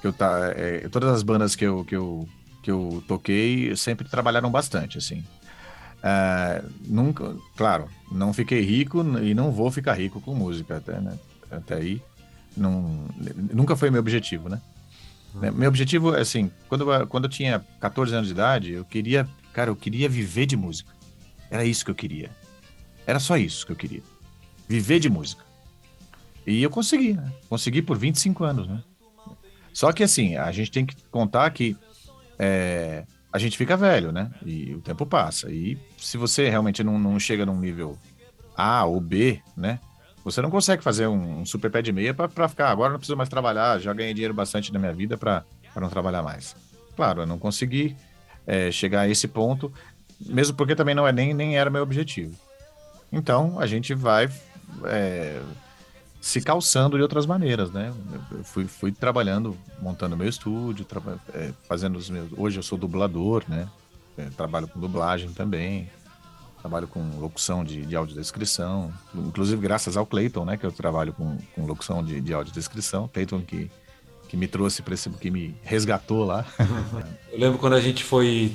Que 0.00 0.06
eu 0.06 0.12
tá, 0.12 0.52
é, 0.56 0.88
todas 0.88 1.10
as 1.10 1.22
bandas 1.22 1.54
que 1.54 1.64
eu, 1.64 1.84
que, 1.84 1.94
eu, 1.94 2.28
que 2.62 2.70
eu 2.70 3.02
toquei 3.06 3.74
sempre 3.76 4.08
trabalharam 4.08 4.50
bastante, 4.50 4.98
assim. 4.98 5.24
É, 6.02 6.64
nunca, 6.86 7.36
claro, 7.56 7.86
não 8.10 8.32
fiquei 8.32 8.62
rico 8.62 9.02
e 9.22 9.34
não 9.34 9.52
vou 9.52 9.70
ficar 9.70 9.92
rico 9.92 10.20
com 10.20 10.34
música 10.34 10.78
até, 10.78 10.98
né? 10.98 11.18
Até 11.50 11.74
aí, 11.74 12.02
não, 12.56 13.06
nunca 13.52 13.76
foi 13.76 13.90
meu 13.90 14.00
objetivo, 14.00 14.48
né? 14.48 14.60
Uhum. 15.34 15.52
Meu 15.52 15.68
objetivo, 15.68 16.14
assim, 16.14 16.50
quando 16.68 16.90
eu, 16.90 17.06
quando 17.06 17.24
eu 17.24 17.30
tinha 17.30 17.64
14 17.80 18.14
anos 18.14 18.26
de 18.28 18.34
idade, 18.34 18.72
eu 18.72 18.84
queria, 18.84 19.28
cara, 19.52 19.70
eu 19.70 19.76
queria 19.76 20.08
viver 20.08 20.46
de 20.46 20.56
música. 20.56 20.92
Era 21.50 21.64
isso 21.64 21.84
que 21.84 21.90
eu 21.90 21.94
queria. 21.94 22.30
Era 23.06 23.18
só 23.18 23.36
isso 23.36 23.66
que 23.66 23.72
eu 23.72 23.76
queria. 23.76 24.02
Viver 24.68 25.00
de 25.00 25.08
música. 25.08 25.44
E 26.46 26.62
eu 26.62 26.70
consegui, 26.70 27.14
né? 27.14 27.32
Consegui 27.48 27.82
por 27.82 27.96
25 27.96 28.44
anos, 28.44 28.68
né? 28.68 28.82
Só 29.72 29.92
que 29.92 30.02
assim, 30.02 30.36
a 30.36 30.50
gente 30.50 30.70
tem 30.70 30.84
que 30.84 30.96
contar 31.10 31.50
que 31.50 31.76
é, 32.38 33.04
a 33.32 33.38
gente 33.38 33.56
fica 33.56 33.76
velho, 33.76 34.10
né? 34.10 34.30
E 34.44 34.74
o 34.74 34.80
tempo 34.80 35.06
passa. 35.06 35.50
E 35.50 35.78
se 35.96 36.16
você 36.16 36.48
realmente 36.48 36.82
não, 36.82 36.98
não 36.98 37.18
chega 37.18 37.46
num 37.46 37.58
nível 37.58 37.96
A 38.56 38.84
ou 38.84 39.00
B, 39.00 39.40
né? 39.56 39.78
Você 40.24 40.42
não 40.42 40.50
consegue 40.50 40.82
fazer 40.82 41.06
um, 41.06 41.40
um 41.40 41.46
super 41.46 41.70
pé 41.70 41.80
de 41.80 41.92
meia 41.92 42.12
para 42.12 42.48
ficar. 42.48 42.70
Agora 42.70 42.90
não 42.90 42.98
preciso 42.98 43.16
mais 43.16 43.28
trabalhar, 43.28 43.78
já 43.78 43.92
ganhei 43.92 44.12
dinheiro 44.12 44.34
bastante 44.34 44.72
na 44.72 44.78
minha 44.78 44.92
vida 44.92 45.16
para 45.16 45.44
não 45.76 45.88
trabalhar 45.88 46.22
mais. 46.22 46.54
Claro, 46.94 47.22
eu 47.22 47.26
não 47.26 47.38
consegui 47.38 47.96
é, 48.46 48.70
chegar 48.70 49.02
a 49.02 49.08
esse 49.08 49.26
ponto, 49.26 49.72
mesmo 50.20 50.56
porque 50.56 50.74
também 50.74 50.94
não 50.94 51.06
é 51.06 51.12
nem, 51.12 51.32
nem 51.32 51.56
era 51.56 51.70
meu 51.70 51.82
objetivo. 51.82 52.34
Então 53.10 53.58
a 53.58 53.66
gente 53.66 53.94
vai 53.94 54.30
é, 54.84 55.40
se 56.20 56.40
calçando 56.40 56.96
de 56.96 57.02
outras 57.02 57.24
maneiras, 57.24 57.70
né? 57.70 57.92
Eu 58.30 58.44
fui, 58.44 58.66
fui 58.66 58.92
trabalhando, 58.92 59.56
montando 59.80 60.16
meu 60.16 60.28
estúdio, 60.28 60.86
é, 61.32 61.50
fazendo 61.66 61.96
os 61.96 62.10
meus. 62.10 62.28
Hoje 62.36 62.58
eu 62.58 62.62
sou 62.62 62.76
dublador, 62.76 63.44
né? 63.48 63.68
É, 64.18 64.24
trabalho 64.36 64.68
com 64.68 64.78
dublagem 64.78 65.32
também, 65.32 65.88
trabalho 66.60 66.86
com 66.86 67.00
locução 67.18 67.64
de, 67.64 67.84
de 67.84 67.96
audiodescrição, 67.96 68.92
inclusive 69.14 69.60
graças 69.60 69.96
ao 69.96 70.06
Clayton, 70.06 70.44
né? 70.44 70.56
Que 70.56 70.64
eu 70.64 70.72
trabalho 70.72 71.12
com, 71.12 71.38
com 71.54 71.66
locução 71.66 72.04
de, 72.04 72.20
de 72.20 72.32
audiodescrição. 72.32 73.08
Clayton 73.08 73.40
que, 73.40 73.70
que 74.28 74.36
me 74.36 74.46
trouxe 74.46 74.82
para 74.82 74.94
esse, 74.94 75.08
que 75.10 75.30
me 75.30 75.56
resgatou 75.62 76.24
lá. 76.24 76.44
eu 77.32 77.38
lembro 77.38 77.58
quando 77.58 77.74
a 77.74 77.80
gente 77.80 78.04
foi 78.04 78.52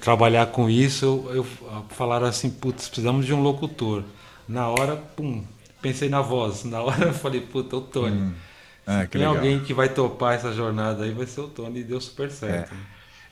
trabalhar 0.00 0.46
com 0.46 0.68
isso, 0.68 1.04
eu, 1.28 1.36
eu 1.36 1.46
falaram 1.90 2.26
assim, 2.26 2.50
putz, 2.50 2.88
precisamos 2.88 3.26
de 3.26 3.32
um 3.32 3.40
locutor. 3.40 4.02
Na 4.48 4.68
hora, 4.68 4.96
pum, 4.96 5.44
pensei 5.80 6.08
na 6.08 6.20
voz. 6.20 6.64
Na 6.64 6.82
hora 6.82 7.06
eu 7.06 7.14
falei, 7.14 7.40
puta, 7.40 7.76
o 7.76 7.80
Tony. 7.80 8.16
Hum. 8.16 8.34
Ah, 8.84 9.06
tem 9.06 9.20
legal. 9.20 9.36
alguém 9.36 9.60
que 9.60 9.72
vai 9.72 9.88
topar 9.88 10.34
essa 10.34 10.52
jornada 10.52 11.04
aí, 11.04 11.12
vai 11.12 11.26
ser 11.26 11.40
o 11.40 11.48
Tony 11.48 11.80
e 11.80 11.84
deu 11.84 12.00
super 12.00 12.30
certo. 12.30 12.74
É. 12.74 12.76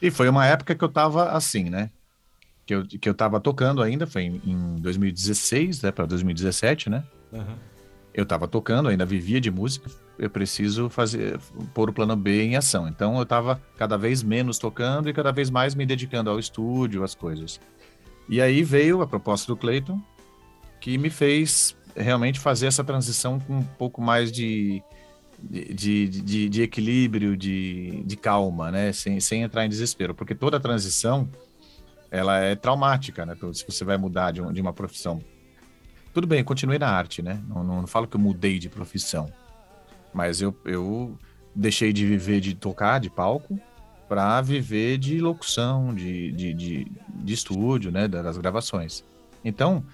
E 0.01 0.11
foi 0.11 0.29
uma 0.29 0.47
época 0.47 0.75
que 0.75 0.85
eu 0.85 0.89
tava 0.89 1.31
assim, 1.31 1.65
né? 1.65 1.91
Que 2.71 2.75
eu, 2.75 2.87
que 2.87 3.09
eu 3.09 3.15
tava 3.15 3.41
tocando 3.41 3.83
ainda, 3.83 4.07
foi 4.07 4.23
em, 4.23 4.41
em 4.47 4.77
2016, 4.77 5.83
né, 5.83 5.91
para 5.91 6.07
2017, 6.07 6.89
né? 6.89 7.03
Uhum. 7.33 7.57
Eu 8.15 8.25
tava 8.25 8.47
tocando, 8.47 8.89
ainda 8.89 9.05
vivia 9.05 9.41
de 9.41 9.51
música, 9.51 9.91
eu 10.17 10.31
preciso 10.31 10.89
fazer 10.89 11.37
pôr 11.75 11.91
o 11.91 11.93
plano 11.93 12.15
B 12.15 12.45
em 12.45 12.55
ação. 12.55 12.87
Então 12.87 13.17
eu 13.17 13.25
estava 13.25 13.61
cada 13.77 13.99
vez 13.99 14.23
menos 14.23 14.57
tocando 14.57 15.11
e 15.11 15.13
cada 15.13 15.33
vez 15.33 15.51
mais 15.51 15.75
me 15.75 15.85
dedicando 15.85 16.31
ao 16.31 16.39
estúdio, 16.39 17.03
às 17.03 17.13
coisas. 17.13 17.61
E 18.29 18.41
aí 18.41 18.63
veio 18.63 19.03
a 19.03 19.07
proposta 19.09 19.49
do 19.49 19.57
Clayton, 19.57 20.01
que 20.81 20.97
me 20.97 21.11
fez 21.11 21.77
realmente 21.97 22.39
fazer 22.39 22.69
essa 22.69 22.85
transição 22.85 23.41
com 23.41 23.57
um 23.57 23.65
pouco 23.65 24.01
mais 24.01 24.31
de, 24.31 24.81
de, 25.43 26.09
de, 26.09 26.49
de 26.49 26.63
equilíbrio, 26.63 27.37
de, 27.37 28.05
de 28.05 28.17
calma, 28.17 28.71
né? 28.71 28.93
Sem, 28.93 29.19
sem 29.19 29.43
entrar 29.43 29.67
em 29.67 29.69
desespero, 29.69 30.15
porque 30.15 30.37
toda 30.37 30.61
transição 30.61 31.29
ela 32.11 32.39
é 32.39 32.55
traumática, 32.55 33.25
né? 33.25 33.37
Se 33.53 33.65
você 33.67 33.85
vai 33.85 33.97
mudar 33.97 34.33
de, 34.33 34.43
um, 34.43 34.53
de 34.53 34.61
uma 34.61 34.73
profissão. 34.73 35.23
Tudo 36.13 36.27
bem, 36.27 36.43
continuei 36.43 36.79
na 36.79 36.89
arte, 36.89 37.23
né? 37.23 37.41
Não, 37.47 37.63
não, 37.63 37.81
não 37.81 37.87
falo 37.87 38.07
que 38.07 38.17
eu 38.17 38.21
mudei 38.21 38.59
de 38.59 38.69
profissão 38.69 39.33
mas 40.13 40.41
eu, 40.41 40.55
eu 40.65 41.17
deixei 41.55 41.93
de 41.93 42.07
viver 42.07 42.41
de 42.41 42.55
tocar 42.55 43.01
de 43.01 43.09
palco 43.09 43.59
para 44.09 44.41
viver 44.41 44.99
de 44.99 45.21
locução, 45.21 45.95
de, 45.95 46.33
de, 46.33 46.53
de, 46.53 46.93
de, 47.09 47.33
estúdio, 47.33 47.93
né, 47.93 48.09
das 48.09 48.37
gravações. 48.39 49.05
Então, 49.45 49.85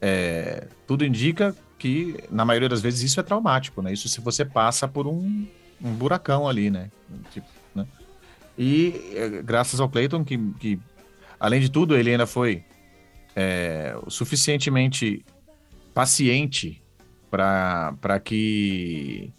é, 0.00 0.66
tudo 0.86 1.04
indica 1.04 1.54
que, 1.78 2.16
na 2.30 2.44
maioria 2.44 2.70
das 2.70 2.80
vezes, 2.80 3.02
isso 3.02 3.20
é 3.20 3.22
traumático, 3.22 3.82
né? 3.82 3.92
Isso 3.92 4.08
se 4.08 4.18
você 4.18 4.46
passa 4.46 4.88
por 4.88 5.06
um, 5.06 5.46
um 5.82 5.92
buracão 5.92 6.48
ali, 6.48 6.70
né? 6.70 6.90
Tipo, 7.30 7.46
né? 7.74 7.86
E 8.56 9.12
é, 9.14 9.42
graças 9.42 9.78
ao 9.78 9.90
Clayton, 9.90 10.24
que, 10.24 10.38
que, 10.58 10.80
além 11.38 11.60
de 11.60 11.70
tudo, 11.70 11.96
ele 11.96 12.10
ainda 12.10 12.26
foi 12.26 12.64
é, 13.34 13.96
suficientemente 14.08 15.24
paciente 15.94 16.82
para 17.30 18.20
que 18.22 19.32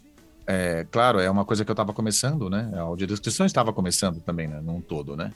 é, 0.46 0.86
claro, 0.90 1.20
é 1.20 1.30
uma 1.30 1.44
coisa 1.44 1.62
que 1.62 1.70
eu 1.70 1.74
estava 1.74 1.92
começando, 1.92 2.48
né? 2.48 2.70
A 2.74 2.80
audiodescrição 2.80 3.44
estava 3.44 3.70
começando 3.70 4.20
também, 4.20 4.48
né? 4.48 4.60
Num 4.62 4.80
todo, 4.80 5.14
né? 5.14 5.30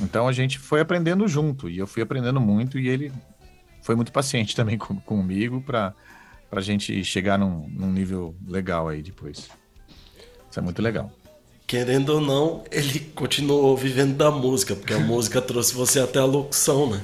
Então 0.00 0.26
a 0.26 0.32
gente 0.32 0.58
foi 0.58 0.80
aprendendo 0.80 1.28
junto 1.28 1.68
e 1.68 1.76
eu 1.76 1.86
fui 1.86 2.02
aprendendo 2.02 2.40
muito 2.40 2.78
e 2.78 2.88
ele 2.88 3.12
foi 3.82 3.94
muito 3.94 4.10
paciente 4.10 4.54
também 4.56 4.78
com, 4.78 4.98
comigo 5.00 5.60
para 5.60 5.94
a 6.50 6.60
gente 6.60 7.04
chegar 7.04 7.38
num, 7.38 7.68
num 7.68 7.92
nível 7.92 8.34
legal 8.46 8.88
aí 8.88 9.02
depois. 9.02 9.50
Isso 10.50 10.58
é 10.58 10.62
muito 10.62 10.80
legal. 10.80 11.12
Querendo 11.70 12.14
ou 12.14 12.20
não, 12.20 12.64
ele 12.68 12.98
continuou 13.14 13.76
vivendo 13.76 14.16
da 14.16 14.28
música, 14.28 14.74
porque 14.74 14.92
a 14.92 14.98
música 14.98 15.38
trouxe 15.40 15.72
você 15.72 16.00
até 16.00 16.18
a 16.18 16.24
locução, 16.24 16.90
né? 16.90 17.00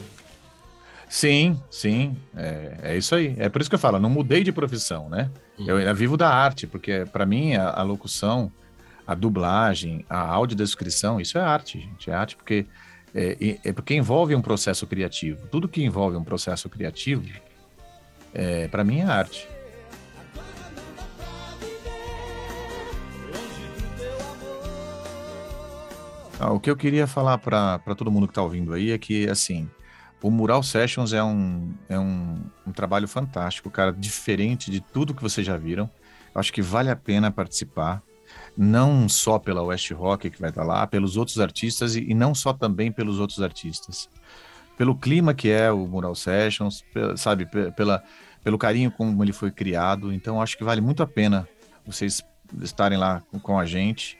Sim, 1.08 1.56
sim, 1.70 2.16
é, 2.36 2.76
é 2.82 2.96
isso 2.96 3.14
aí. 3.14 3.36
É 3.38 3.48
por 3.48 3.60
isso 3.60 3.70
que 3.70 3.76
eu 3.76 3.78
falo, 3.78 4.00
não 4.00 4.10
mudei 4.10 4.42
de 4.42 4.50
profissão, 4.50 5.08
né? 5.08 5.30
Uhum. 5.56 5.66
Eu, 5.68 5.78
eu 5.78 5.94
vivo 5.94 6.16
da 6.16 6.28
arte, 6.28 6.66
porque 6.66 7.04
para 7.12 7.24
mim 7.24 7.54
a, 7.54 7.70
a, 7.70 7.82
locução, 7.84 8.50
a 9.06 9.14
dublagem, 9.14 10.04
a 10.10 10.18
audiodescrição, 10.18 11.20
isso 11.20 11.38
é 11.38 11.42
arte, 11.42 11.78
gente. 11.78 12.10
É 12.10 12.14
arte 12.14 12.34
porque 12.34 12.66
é, 13.14 13.60
é, 13.62 13.72
porque 13.72 13.94
envolve 13.94 14.34
um 14.34 14.42
processo 14.42 14.84
criativo. 14.84 15.46
Tudo 15.46 15.68
que 15.68 15.80
envolve 15.84 16.16
um 16.16 16.24
processo 16.24 16.68
criativo, 16.68 17.22
é, 18.34 18.66
para 18.66 18.82
mim 18.82 18.98
é 18.98 19.04
arte. 19.04 19.46
Ah, 26.38 26.52
o 26.52 26.60
que 26.60 26.70
eu 26.70 26.76
queria 26.76 27.06
falar 27.06 27.38
para 27.38 27.78
todo 27.96 28.10
mundo 28.10 28.26
que 28.26 28.32
está 28.32 28.42
ouvindo 28.42 28.74
aí 28.74 28.90
é 28.90 28.98
que, 28.98 29.28
assim, 29.28 29.68
o 30.22 30.30
Mural 30.30 30.62
Sessions 30.62 31.14
é 31.14 31.22
um, 31.22 31.72
é 31.88 31.98
um, 31.98 32.42
um 32.66 32.72
trabalho 32.72 33.08
fantástico, 33.08 33.70
cara, 33.70 33.90
diferente 33.92 34.70
de 34.70 34.80
tudo 34.80 35.14
que 35.14 35.22
vocês 35.22 35.46
já 35.46 35.56
viram. 35.56 35.88
Acho 36.34 36.52
que 36.52 36.60
vale 36.60 36.90
a 36.90 36.96
pena 36.96 37.30
participar, 37.30 38.02
não 38.56 39.08
só 39.08 39.38
pela 39.38 39.62
West 39.62 39.90
Rock 39.92 40.28
que 40.28 40.40
vai 40.40 40.50
estar 40.50 40.64
lá, 40.64 40.86
pelos 40.86 41.16
outros 41.16 41.40
artistas 41.40 41.96
e, 41.96 42.10
e 42.10 42.12
não 42.12 42.34
só 42.34 42.52
também 42.52 42.92
pelos 42.92 43.18
outros 43.18 43.40
artistas. 43.40 44.10
Pelo 44.76 44.94
clima 44.94 45.32
que 45.32 45.48
é 45.48 45.72
o 45.72 45.86
Mural 45.86 46.14
Sessions, 46.14 46.84
sabe, 47.16 47.46
pela, 47.74 48.02
pelo 48.44 48.58
carinho 48.58 48.90
como 48.90 49.24
ele 49.24 49.32
foi 49.32 49.50
criado. 49.50 50.12
Então, 50.12 50.42
acho 50.42 50.58
que 50.58 50.64
vale 50.64 50.82
muito 50.82 51.02
a 51.02 51.06
pena 51.06 51.48
vocês 51.86 52.22
estarem 52.60 52.98
lá 52.98 53.22
com 53.42 53.58
a 53.58 53.64
gente. 53.64 54.18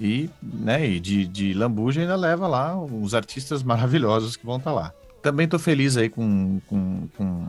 E, 0.00 0.30
né, 0.42 0.88
e 0.88 0.98
de, 0.98 1.26
de 1.26 1.52
Lambuja 1.52 2.00
ainda 2.00 2.16
leva 2.16 2.48
lá 2.48 2.74
os 2.80 3.14
artistas 3.14 3.62
maravilhosos 3.62 4.34
que 4.34 4.46
vão 4.46 4.56
estar 4.56 4.72
lá 4.72 4.94
também 5.20 5.44
estou 5.44 5.60
feliz 5.60 5.96
aí 5.96 6.08
com, 6.08 6.60
com, 6.66 7.08
com, 7.16 7.46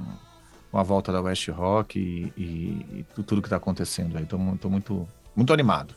a 0.74 0.84
volta 0.84 1.12
da 1.12 1.22
West 1.22 1.48
Rock 1.50 2.00
e, 2.00 2.34
e, 2.42 3.00
e 3.00 3.24
tudo 3.24 3.42
que 3.42 3.48
está 3.48 3.58
acontecendo 3.58 4.18
aí. 4.18 4.24
Estou 4.24 4.40
muito, 4.40 4.70
muito, 4.70 5.08
muito 5.36 5.54
animado. 5.54 5.94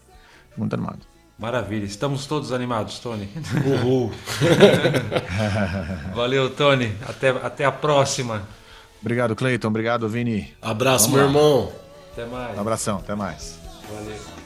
Muito 0.56 0.74
animado. 0.74 1.00
Maravilha, 1.38 1.84
estamos 1.84 2.26
todos 2.26 2.52
animados, 2.52 2.98
Tony. 3.00 3.28
Uhul. 3.66 4.12
Valeu, 6.14 6.50
Tony. 6.50 6.92
Até, 7.06 7.30
até 7.30 7.64
a 7.64 7.72
próxima. 7.72 8.42
Obrigado, 9.00 9.34
Cleiton. 9.34 9.68
Obrigado, 9.68 10.08
Vini. 10.08 10.54
Abraço, 10.62 11.10
Vamos 11.10 11.16
meu 11.16 11.24
lá. 11.24 11.30
irmão. 11.30 11.72
Até 12.12 12.26
mais. 12.26 12.56
Um 12.56 12.60
abração, 12.60 12.96
até 12.98 13.14
mais. 13.16 13.58
Valeu. 13.92 14.43